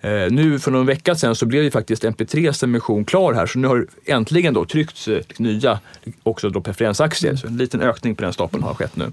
[0.00, 3.58] Eh, nu för någon vecka sedan så blev ju faktiskt MP3s emission klar här så
[3.58, 5.80] nu har äntligen då tryckts eh, nya
[6.22, 7.36] också då preferensaktier.
[7.36, 9.12] Så en liten ökning på den stapeln har skett nu.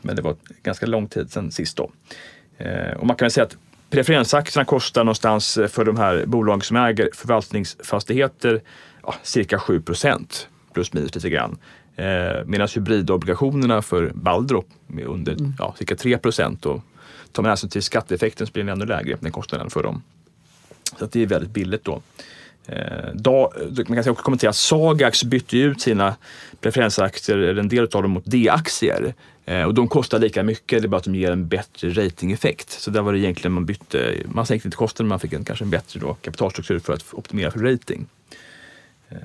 [0.00, 1.90] Men det var ganska lång tid sedan sist då.
[2.58, 3.56] Eh, och man kan väl säga att
[3.92, 8.62] preferensaktierna kostar någonstans för de här bolagen som äger förvaltningsfastigheter
[9.02, 11.58] ja, cirka 7 procent plus minus lite grann.
[11.96, 14.62] Eh, Medan hybridobligationerna för Balder
[14.98, 15.52] är under mm.
[15.58, 16.66] ja, cirka 3 procent.
[16.66, 16.80] Och
[17.32, 20.02] tar man hänsyn till skatteeffekten så blir den ännu lägre, den kostnaden för dem.
[20.98, 22.02] Så det är väldigt billigt då.
[22.66, 26.16] Eh, da, man kan också kommentera att Sagax bytte ut sina
[26.60, 29.14] preferensaktier, eller en del av dem, mot D-aktier.
[29.44, 32.70] Eh, och de kostar lika mycket, det är bara att de ger en bättre ratingeffekt.
[32.70, 35.64] Så där var det egentligen man bytte, man sänkte inte kostnaden, man fick en, kanske
[35.64, 38.06] en bättre då, kapitalstruktur för att optimera för rating.
[39.08, 39.16] Eh,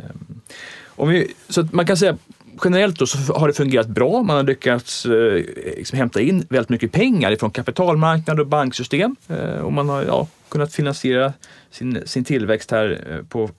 [0.86, 2.18] om vi, så man kan säga
[2.63, 4.22] generellt då så har det fungerat bra.
[4.22, 5.43] Man har lyckats eh,
[5.78, 10.28] liksom hämta in väldigt mycket pengar från kapitalmarknad och banksystem eh, och man har ja,
[10.49, 11.34] kunnat finansiera
[11.72, 13.49] sin, sin tillväxt här eh, på,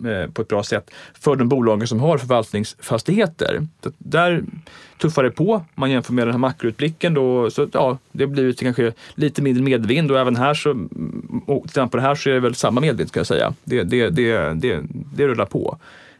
[0.00, 0.90] Eh, på ett bra sätt
[1.20, 3.66] för de bolagen som har förvaltningsfastigheter.
[3.82, 4.44] Så där
[4.98, 5.64] tuffar det på.
[5.74, 10.10] Man jämför med den här makroutblicken då, så ja, det blir kanske lite mindre medvind
[10.10, 13.08] och även här så, mm, och på det här så är det väl samma medvind
[13.08, 13.54] ska jag säga.
[13.64, 14.82] Det, det, det, det,
[15.14, 15.78] det rullar på.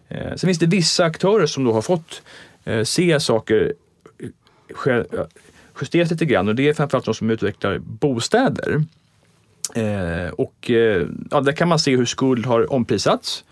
[0.09, 2.23] Eh, sen finns det vissa aktörer som då har fått
[2.65, 3.73] eh, se saker
[4.87, 5.03] eh,
[5.81, 8.85] justeras lite grann och det är framförallt de som utvecklar bostäder.
[9.75, 10.71] Eh, och
[11.31, 13.45] ja, där kan man se hur skuld har omprisats.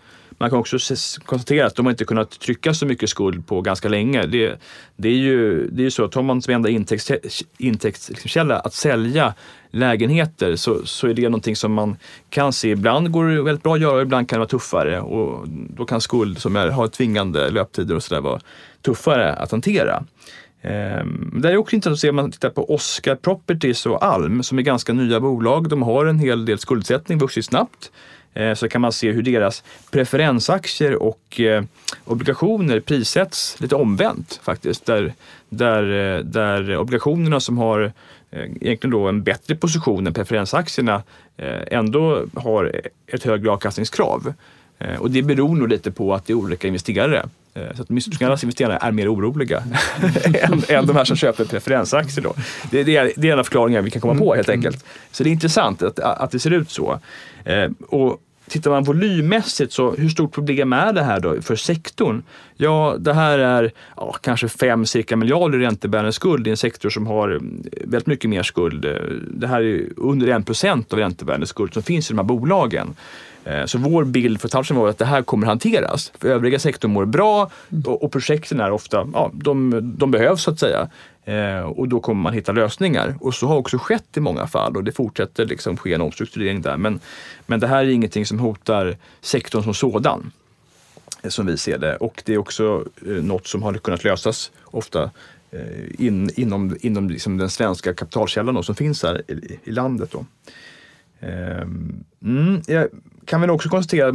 [0.43, 0.77] Man kan också
[1.25, 4.25] konstatera att de har inte kunnat trycka så mycket skuld på ganska länge.
[4.25, 4.59] Det,
[4.95, 7.19] det är ju det är så att har man som enda intäktskälla
[7.57, 8.11] intäkts,
[8.49, 9.33] att sälja
[9.71, 11.97] lägenheter så, så är det någonting som man
[12.29, 12.69] kan se.
[12.69, 15.85] Ibland går det väldigt bra att göra, och ibland kan det vara tuffare och då
[15.85, 18.41] kan skuld som är, har tvingande löptider och sådär vara
[18.81, 20.03] tuffare att hantera.
[20.61, 24.43] Ehm, det är också intressant att se om man tittar på Oscar Properties och Alm
[24.43, 25.69] som är ganska nya bolag.
[25.69, 27.91] De har en hel del skuldsättning, vuxit snabbt.
[28.33, 31.63] Eh, så kan man se hur deras preferensaktier och eh,
[32.05, 34.85] obligationer prissätts lite omvänt faktiskt.
[34.85, 35.13] Där,
[35.49, 37.91] där, eh, där obligationerna som har
[38.61, 41.03] egentligen då en bättre position än preferensaktierna
[41.67, 44.33] ändå har ett högre avkastningskrav.
[44.99, 47.25] Och det beror nog lite på att det är olika investerare.
[47.53, 47.99] Så att de
[48.43, 49.63] investerare är mer oroliga
[50.25, 52.23] än, än de här som köper preferensaktier.
[52.23, 52.33] Då.
[52.71, 54.85] Det, det, är, det är en av förklaringarna vi kan komma på helt enkelt.
[55.11, 56.99] Så det är intressant att, att det ser ut så.
[57.45, 62.23] Eh, och Tittar man volymmässigt så hur stort problem är det här då för sektorn?
[62.55, 67.07] Ja, det här är ja, kanske 5 cirka miljarder räntebärande skuld i en sektor som
[67.07, 67.39] har eh,
[67.71, 68.85] väldigt mycket mer skuld.
[68.85, 68.91] Eh,
[69.31, 72.95] det här är under 1 procent av räntebärande skuld som finns i de här bolagen.
[73.45, 76.11] Eh, så vår bild för ett var att det här kommer hanteras.
[76.19, 77.49] För övriga sektorn mår bra
[77.85, 80.89] och, projekten är ofta, ja, de, de behövs så att säga.
[81.25, 83.15] Eh, och då kommer man hitta lösningar.
[83.19, 86.61] Och så har också skett i många fall och det fortsätter liksom ske en omstrukturering
[86.61, 86.77] där.
[86.77, 86.99] Men,
[87.45, 90.31] men det här är ingenting som hotar sektorn som sådan
[91.23, 91.95] eh, som vi ser det.
[91.95, 95.11] Och det är också eh, något som har kunnat lösas ofta
[95.51, 100.11] eh, in, inom, inom liksom den svenska kapitalkällan då, som finns här i, i landet.
[100.11, 100.25] Då.
[101.23, 102.87] Ehm, mm, jag
[103.25, 104.11] kan väl också konstatera,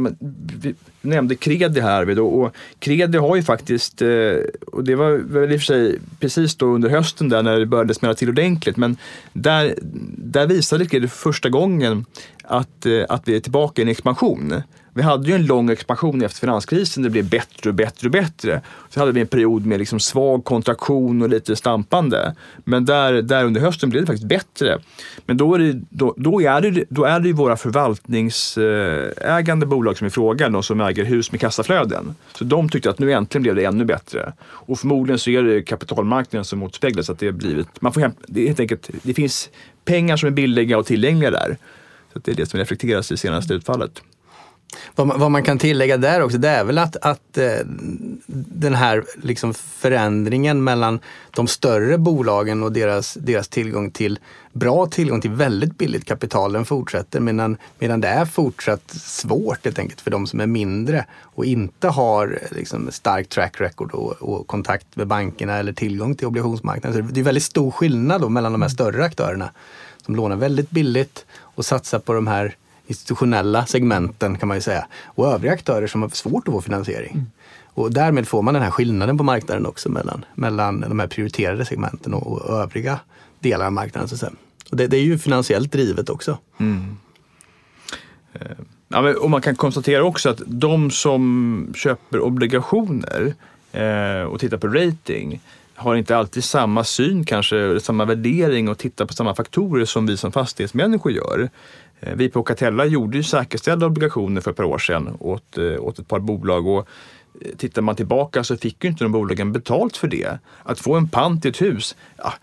[0.61, 4.33] vi nämnde Kredi här och Kredi har ju faktiskt, eh,
[4.67, 7.65] och det var väl i och för sig precis då under hösten där när det
[7.65, 8.97] började smälla till ordentligt, men
[9.33, 9.75] där,
[10.17, 12.05] där visade Kredi för första gången
[12.43, 14.61] att, eh, att vi är tillbaka i en expansion.
[14.93, 18.61] Vi hade ju en lång expansion efter finanskrisen, det blev bättre och bättre och bättre.
[18.89, 22.35] Sen hade vi en period med liksom svag kontraktion och lite stampande.
[22.63, 24.79] Men där, där under hösten blev det faktiskt bättre.
[25.25, 29.97] Men då är det, då, då är det, då är det ju våra förvaltningsägande bolag
[29.97, 32.15] som är frågan, de som äger hus med kassaflöden.
[32.33, 34.33] Så de tyckte att nu äntligen blev det ännu bättre.
[34.41, 38.41] Och förmodligen så är det kapitalmarknaden som motspeglas att det har blivit, man får det,
[38.41, 39.49] är helt enkelt, det finns
[39.85, 41.57] pengar som är billiga och tillgängliga där.
[42.13, 44.01] Så det är det som reflekteras i senaste utfallet.
[44.95, 47.51] Vad man, vad man, kan tillägga där också, det är väl att, att eh,
[48.27, 50.99] den här liksom förändringen mellan
[51.31, 54.19] de större bolagen och deras, deras tillgång till
[54.53, 57.19] bra tillgång till väldigt billigt kapital, den fortsätter.
[57.19, 61.87] Medan, medan det är fortsatt svårt helt enkelt för de som är mindre och inte
[61.87, 67.07] har eh, liksom, stark track record och, och, kontakt med bankerna eller tillgång till obligationsmarknaden.
[67.07, 69.51] Så det är väldigt stor skillnad då mellan de här större aktörerna
[70.05, 72.55] som lånar väldigt billigt och satsar på de här
[72.89, 74.87] institutionella segmenten kan man ju säga.
[75.05, 77.11] Och övriga aktörer som har svårt att få finansiering.
[77.11, 77.25] Mm.
[77.63, 81.65] Och därmed får man den här skillnaden på marknaden också mellan, mellan de här prioriterade
[81.65, 82.99] segmenten och, och övriga
[83.39, 84.09] delar av marknaden.
[84.09, 84.27] Så
[84.71, 86.37] och det, det, är ju finansiellt drivet också.
[86.57, 86.97] Mm.
[88.33, 93.33] Eh, ja, men, och man kan konstatera också att de som köper obligationer
[93.71, 95.41] eh, och tittar på rating
[95.75, 100.17] har inte alltid samma syn, kanske samma värdering och tittar på samma faktorer som vi
[100.17, 101.49] som fastighetsmänniskor gör.
[101.99, 105.63] Eh, vi på Catella gjorde ju säkerställda obligationer för ett par år sedan åt, eh,
[105.79, 106.67] åt ett par bolag.
[106.67, 106.87] Och
[107.41, 110.39] eh, Tittar man tillbaka så fick ju inte de bolagen betalt för det.
[110.63, 112.33] Att få en pant i ett hus, ja,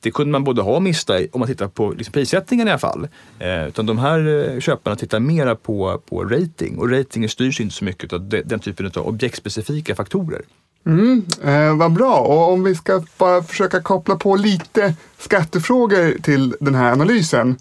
[0.00, 2.78] det kunde man både ha och mista om man tittar på liksom prissättningen i alla
[2.78, 3.08] fall.
[3.38, 7.84] Eh, utan de här köparna tittar mera på, på rating och ratingen styrs inte så
[7.84, 10.42] mycket av den typen av objektspecifika faktorer.
[10.86, 12.16] Mm, eh, vad bra.
[12.16, 17.56] Och om vi ska bara försöka koppla på lite skattefrågor till den här analysen.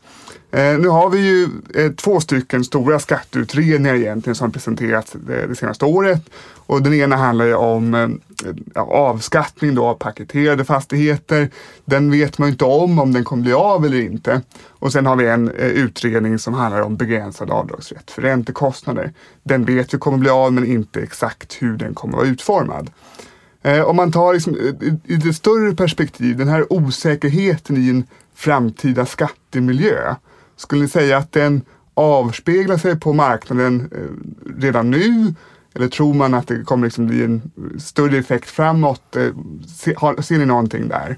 [0.53, 5.85] Eh, nu har vi ju eh, två stycken stora skatteutredningar egentligen som presenterats det, senaste
[5.85, 6.21] året.
[6.65, 11.49] Och den ena handlar ju om eh, avskattning då av paketerade fastigheter.
[11.85, 14.41] Den vet man ju inte om, om den kommer bli av eller inte.
[14.67, 19.13] Och sen har vi en utredning som handlar om begränsad avdragsrätt för räntekostnader.
[19.43, 22.89] Den vet vi kommer bli av men inte exakt hur den kommer vara utformad.
[23.85, 28.03] Om man tar liksom, i, i det större perspektiv, den här osäkerheten i en
[28.35, 30.15] framtida skattemiljö.
[30.63, 31.61] Skulle ni säga att den
[31.93, 35.33] avspeglar sig på marknaden eh, redan nu?
[35.75, 39.15] Eller tror man att det kommer liksom bli en större effekt framåt?
[39.15, 39.27] Eh,
[39.67, 41.17] ser, ser ni någonting där?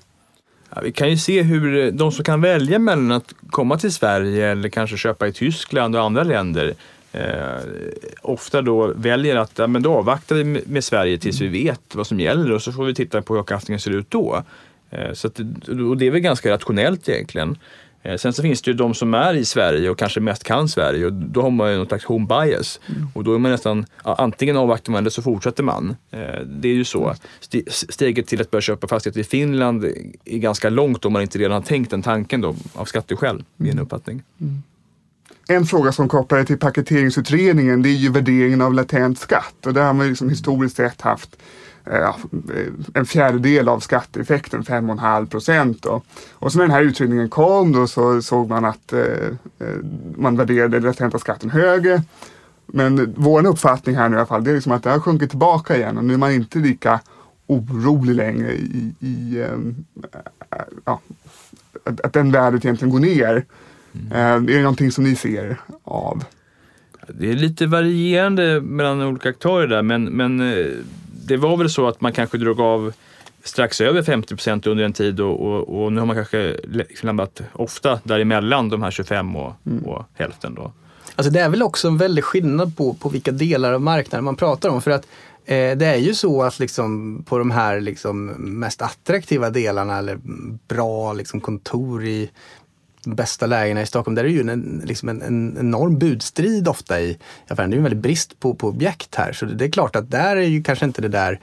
[0.76, 3.94] Ja, vi kan ju se hur eh, de som kan välja mellan att komma till
[3.94, 6.74] Sverige eller kanske köpa i Tyskland och andra länder
[7.12, 7.60] eh,
[8.22, 12.08] ofta då väljer att ja, men då avvaktar vi med Sverige tills vi vet vad
[12.08, 14.44] som gäller och så får vi titta på hur avkastningen ser ut då.
[14.90, 15.40] Eh, så att,
[15.90, 17.58] och det är väl ganska rationellt egentligen.
[18.06, 20.70] Eh, sen så finns det ju de som är i Sverige och kanske mest kan
[20.70, 22.80] Sverige och då har man ju någon slags home bias.
[22.88, 23.08] Mm.
[23.14, 25.96] Och då är man nästan, ja, antingen avvaktar man eller så fortsätter man.
[26.12, 27.16] Eh, det är ju så.
[27.90, 29.86] Steget till att börja köpa fastigheter i Finland
[30.26, 33.72] är ganska långt om man inte redan har tänkt den tanken då, av skatteskäl, min
[33.72, 33.84] mm.
[33.84, 34.24] uppfattning.
[34.42, 34.64] Mm.
[35.48, 39.84] En fråga som kopplar till paketeringsutredningen det är ju värderingen av latent skatt och där
[39.84, 41.38] har man liksom historiskt sett haft
[42.94, 45.86] en fjärdedel av skatteeffekten, 5,5 procent.
[45.86, 49.02] Och, så när den här utredningen kom då så såg man att eh,
[49.60, 49.76] eh
[50.18, 52.02] man värderade den latenta skatten högre.
[52.66, 55.30] Men vår uppfattning här nu i alla fall, det är liksom att det har sjunkit
[55.30, 57.00] tillbaka igen och nu är man inte lika
[57.48, 59.46] orolig längre i, i
[60.86, 61.00] ja,
[61.84, 63.46] att, att den värdet egentligen går ner.
[63.94, 64.12] Mm.
[64.12, 66.24] Är det någonting som ni ser av?
[67.08, 70.68] Det är lite varierande mellan olika aktörer där men, men eh,
[71.26, 72.94] det var väl så att man kanske drog av
[73.44, 77.08] strax över 50 procent under en tid och, och, och, nu har man kanske liksom
[77.08, 79.86] landat ofta däremellan de här 25 och, mm.
[79.86, 80.56] och hälften.
[80.56, 80.72] Då.
[81.16, 84.36] Alltså det är väl också en väldig skillnad på, på vilka delar av marknaden man
[84.36, 84.82] pratar om.
[84.82, 85.08] För att
[85.46, 90.20] eh, det är ju så att liksom på de här liksom mest attraktiva delarna eller
[90.68, 92.30] bra liksom kontor i
[93.06, 96.68] de bästa lägena i Stockholm, där är det ju en, liksom en, en enorm budstrid
[96.68, 97.70] ofta i affären.
[97.70, 99.34] Det är ju en väldig brist på, på objekt här.
[99.34, 101.40] Så det är klart att där är ju kanske inte det där,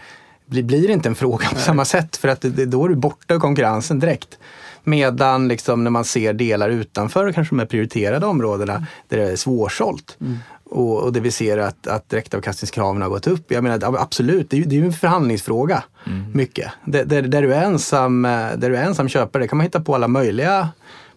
[0.47, 1.65] blir, blir inte en fråga på Nej.
[1.65, 4.39] samma sätt för att det, det, då är du borta ur konkurrensen direkt.
[4.85, 8.85] Medan liksom när man ser delar utanför kanske de här prioriterade områdena mm.
[9.09, 10.17] där det är svårsålt.
[10.21, 10.39] Mm.
[10.65, 13.53] Och, och det vi ser att, att direktavkastningskraven har gått upp.
[13.53, 15.85] Jag menar absolut, det är ju, det är en förhandlingsfråga.
[16.07, 16.25] Mm.
[16.33, 16.73] Mycket.
[16.85, 19.81] Där, där, där, du är ensam, där du är ensam köpare, det kan man hitta
[19.81, 20.69] på alla möjliga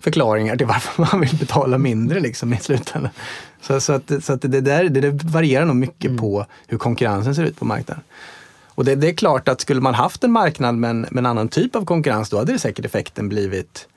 [0.06, 3.12] förklaringar till varför man vill betala mindre liksom i slutändan.
[3.62, 6.18] Så, så, att, så att det, där, det, det varierar nog mycket mm.
[6.18, 8.04] på hur konkurrensen ser ut på marknaden.
[8.76, 11.26] Och det, det, är klart att skulle man haft en marknad med en, med en
[11.26, 13.88] annan typ av konkurrens då hade det säkert effekten blivit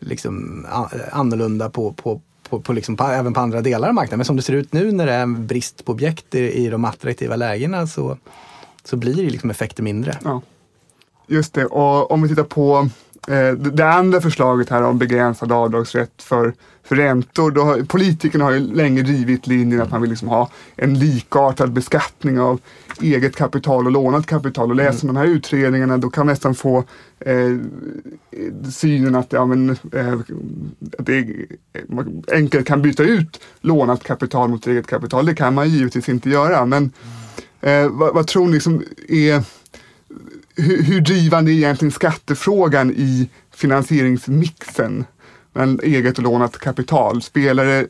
[0.00, 0.66] liksom
[1.12, 4.18] annorlunda på, på, på, på, liksom, på, även på andra delar av marknaden.
[4.18, 6.84] Men som det ser ut nu när det är brist på objekt i, i de
[6.84, 8.18] attraktiva lägena så,
[8.84, 10.18] så blir liksom effekter mindre.
[10.24, 10.42] Ja.
[11.26, 12.88] Just det, och om vi tittar på
[13.56, 17.50] det andra förslaget här om begränsad avdragsrätt för, för räntor.
[17.50, 21.72] Då har, politikerna har ju länge drivit linjen att man vill liksom ha en likartad
[21.72, 22.60] beskattning av
[23.00, 24.70] eget kapital och lånat kapital.
[24.70, 25.14] Och läser mm.
[25.14, 26.84] de här utredningarna då kan man nästan få
[27.20, 27.56] eh,
[28.70, 30.12] synen att, ja, men, eh,
[30.98, 31.46] att det
[32.32, 35.26] enkelt kan byta ut lånat kapital mot eget kapital.
[35.26, 36.66] Det kan man givetvis inte göra.
[36.66, 36.90] Men
[37.60, 39.44] eh, vad, vad tror ni liksom är
[40.56, 45.04] hur, hur drivande är egentligen skattefrågan i finansieringsmixen?
[45.52, 47.22] Men eget och lånat kapital.
[47.22, 47.86] Spelar det,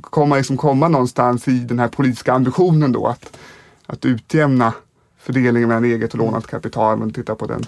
[0.00, 3.36] kommer man liksom komma någonstans i den här politiska ambitionen då att,
[3.86, 4.72] att utjämna
[5.18, 6.98] fördelningen mellan eget och lånat kapital?
[6.98, 7.64] men titta på den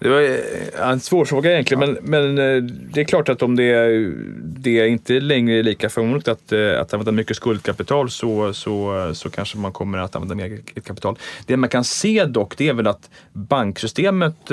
[0.00, 1.96] det var eh, en svår fråga egentligen, ja.
[2.04, 3.98] men, men eh, det är klart att om det,
[4.42, 9.30] det inte längre är lika förmånligt att, eh, att använda mycket skuldkapital så, så, så
[9.30, 11.18] kanske man kommer att använda mer kapital.
[11.46, 14.48] Det man kan se dock, det är väl att banksystemet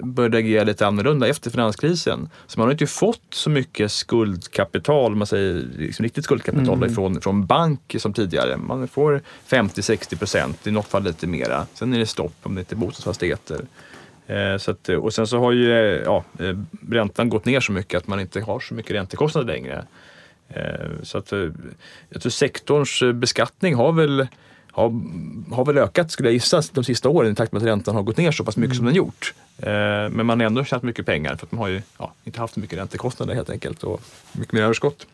[0.00, 2.28] började agera lite annorlunda efter finanskrisen.
[2.46, 6.94] Så man har inte fått så mycket skuldkapital, man säger liksom riktigt skuldkapital mm.
[6.94, 8.56] från, från bank som tidigare.
[8.56, 11.66] Man får 50-60 procent, i något fall lite mera.
[11.74, 13.60] Sen är det stopp om det inte är bostadsfastigheter.
[14.26, 16.56] Eh, så att, och sen så har ju eh, ja, eh,
[16.90, 19.84] räntan gått ner så mycket att man inte har så mycket räntekostnader längre.
[21.02, 21.32] Så att,
[22.08, 24.26] jag tror sektorns beskattning har väl,
[24.70, 25.00] har,
[25.54, 28.02] har väl ökat skulle jag gissa de sista åren i takt med att räntan har
[28.02, 28.76] gått ner så pass mycket mm.
[28.76, 29.34] som den gjort.
[30.10, 32.54] Men man har ändå tjänat mycket pengar för att man har ju ja, inte haft
[32.54, 34.00] så mycket räntekostnader helt enkelt och
[34.32, 35.06] mycket mer överskott.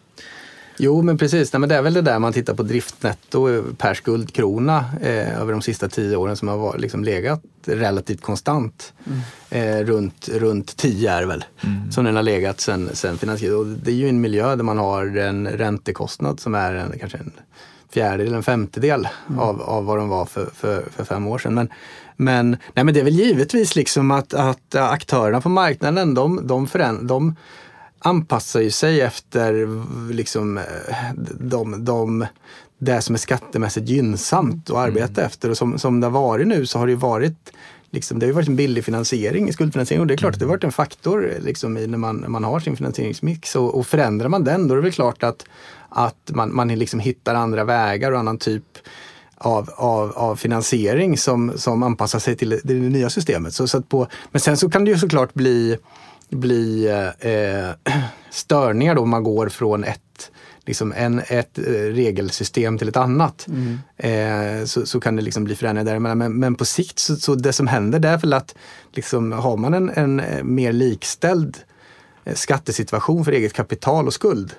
[0.78, 1.52] Jo, men precis.
[1.52, 5.52] Nej, men det är väl det där man tittar på driftnetto per skuldkrona eh, över
[5.52, 8.92] de sista tio åren som har liksom legat relativt konstant.
[9.06, 9.20] Mm.
[9.50, 11.92] Eh, runt, runt 10 är väl, mm.
[11.92, 13.80] som den har legat sen, sen finansieringen.
[13.84, 17.32] det är ju en miljö där man har en räntekostnad som är en, kanske en
[17.92, 19.40] fjärdedel, en femtedel mm.
[19.40, 21.54] av, av vad de var för, för, för fem år sedan.
[21.54, 21.68] Men,
[22.16, 26.66] men, nej, men det är väl givetvis liksom att, att aktörerna på marknaden, de, de,
[26.66, 27.36] föränd, de
[27.98, 29.68] anpassar ju sig efter
[30.12, 30.60] liksom,
[31.40, 32.26] de, de,
[32.78, 35.26] det som är skattemässigt gynnsamt att arbeta mm.
[35.26, 35.50] efter.
[35.50, 37.52] Och som, som det har varit nu så har det ju varit
[37.90, 40.44] Liksom, det har ju varit en billig finansiering, skuldfinansiering och det är klart att det
[40.44, 43.56] har varit en faktor liksom, i när man, man har sin finansieringsmix.
[43.56, 45.44] Och, och förändrar man den då är det väl klart att,
[45.88, 48.64] att man, man liksom hittar andra vägar och annan typ
[49.38, 53.54] av, av, av finansiering som, som anpassar sig till det, det nya systemet.
[53.54, 55.78] Så, så på, men sen så kan det ju såklart bli
[56.30, 56.86] bli
[57.20, 57.94] eh,
[58.30, 60.30] störningar då man går från ett,
[60.66, 63.46] liksom en, ett eh, regelsystem till ett annat.
[63.48, 63.78] Mm.
[63.96, 66.14] Eh, så, så kan det liksom bli förändringar där.
[66.14, 68.54] Men, men på sikt så, så det som händer det är väl att
[68.92, 70.22] liksom, har man en, en
[70.54, 71.56] mer likställd
[72.24, 74.52] eh, skattesituation för eget kapital och skuld,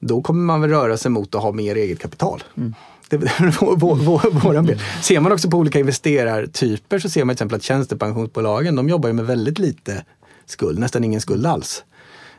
[0.00, 2.42] då kommer man väl röra sig mot att ha mer eget kapital.
[2.56, 2.74] Mm.
[3.08, 4.80] Det är vår, vår, bild.
[5.02, 9.12] Ser man också på olika investerartyper så ser man till exempel att tjänstepensionsbolagen de jobbar
[9.12, 10.04] med väldigt lite
[10.46, 11.84] skuld, nästan ingen skuld alls.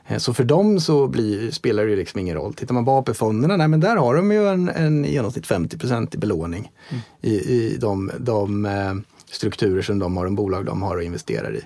[0.08, 2.54] Eh, så för dem så blir, spelar det liksom ingen roll.
[2.54, 5.78] Tittar man på AP-fonderna, nej, men där har de ju en, en genomsnitt 50
[6.12, 7.02] i belåning mm.
[7.22, 8.94] i, i de, de eh,
[9.32, 11.62] strukturer som de har, de bolag de har och investerar i.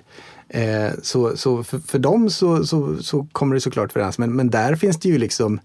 [0.48, 4.18] Eh, så så för, för dem så, så, så kommer det såklart förändras.
[4.18, 5.60] Men, men där finns det ju liksom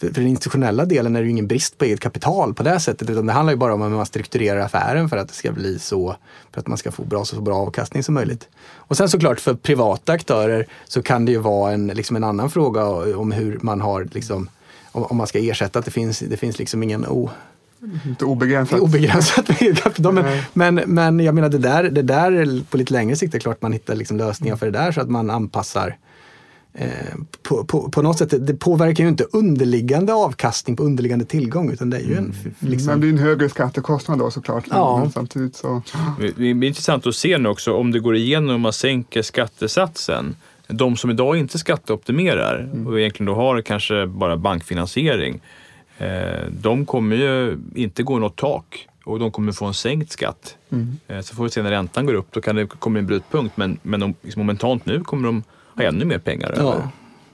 [0.00, 3.10] för, den institutionella delen är det ju ingen brist på eget kapital på det sättet
[3.10, 5.78] utan det handlar ju bara om hur man strukturerar affären för att det ska bli
[5.78, 6.16] så,
[6.52, 8.48] för att man ska få bra, så bra avkastning som möjligt.
[8.72, 12.50] Och sen såklart för privata aktörer så kan det ju vara en, liksom en annan
[12.50, 12.84] fråga
[13.16, 14.48] om hur man har, liksom,
[14.92, 17.30] om, om man ska ersätta att det finns, det finns liksom ingen o,
[18.06, 18.80] inte obegränsat.
[18.80, 19.46] Obegränsat
[19.82, 20.14] kapital.
[20.14, 23.62] Men, men, men jag menar det där, det där på lite längre sikt är klart
[23.62, 25.96] man hittar liksom lösningar för det där så att man anpassar
[27.42, 31.90] på, på, på, något sätt, det påverkar ju inte underliggande avkastning på underliggande tillgång utan
[31.90, 32.18] det är ju en...
[32.18, 32.54] Mm.
[32.58, 32.90] Liksom...
[32.90, 34.64] Men det är en högre skattekostnad då såklart.
[34.70, 34.98] Ja.
[34.98, 35.82] Men samtidigt så...
[36.36, 40.36] Det är intressant att se nu också om det går igenom och man sänker skattesatsen.
[40.66, 42.86] De som idag inte skatteoptimerar mm.
[42.86, 45.40] och egentligen då har kanske bara bankfinansiering.
[45.98, 50.56] Eh, de kommer ju inte gå något tak och de kommer få en sänkt skatt.
[50.72, 50.96] Mm.
[51.08, 53.56] Eh, så får vi se när räntan går upp, då kan det komma en brytpunkt.
[53.56, 55.42] Men, men liksom momentant nu kommer de
[55.76, 56.88] ha ännu mer pengar över.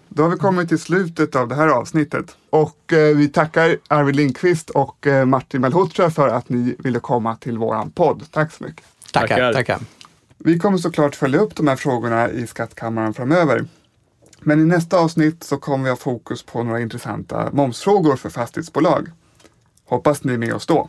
[0.09, 2.37] Då har vi kommit till slutet av det här avsnittet.
[2.51, 7.37] Och eh, vi tackar Arvid Lindqvist och eh, Martin Malhotra för att ni ville komma
[7.37, 8.23] till våran podd.
[8.31, 8.85] Tack så mycket.
[9.13, 9.29] Tackar.
[9.37, 9.53] tackar.
[9.53, 9.81] tackar.
[10.39, 13.65] Vi kommer såklart följa upp de här frågorna i Skattkammaren framöver.
[14.41, 19.09] Men i nästa avsnitt så kommer vi ha fokus på några intressanta momsfrågor för fastighetsbolag.
[19.85, 20.89] Hoppas ni är med oss då.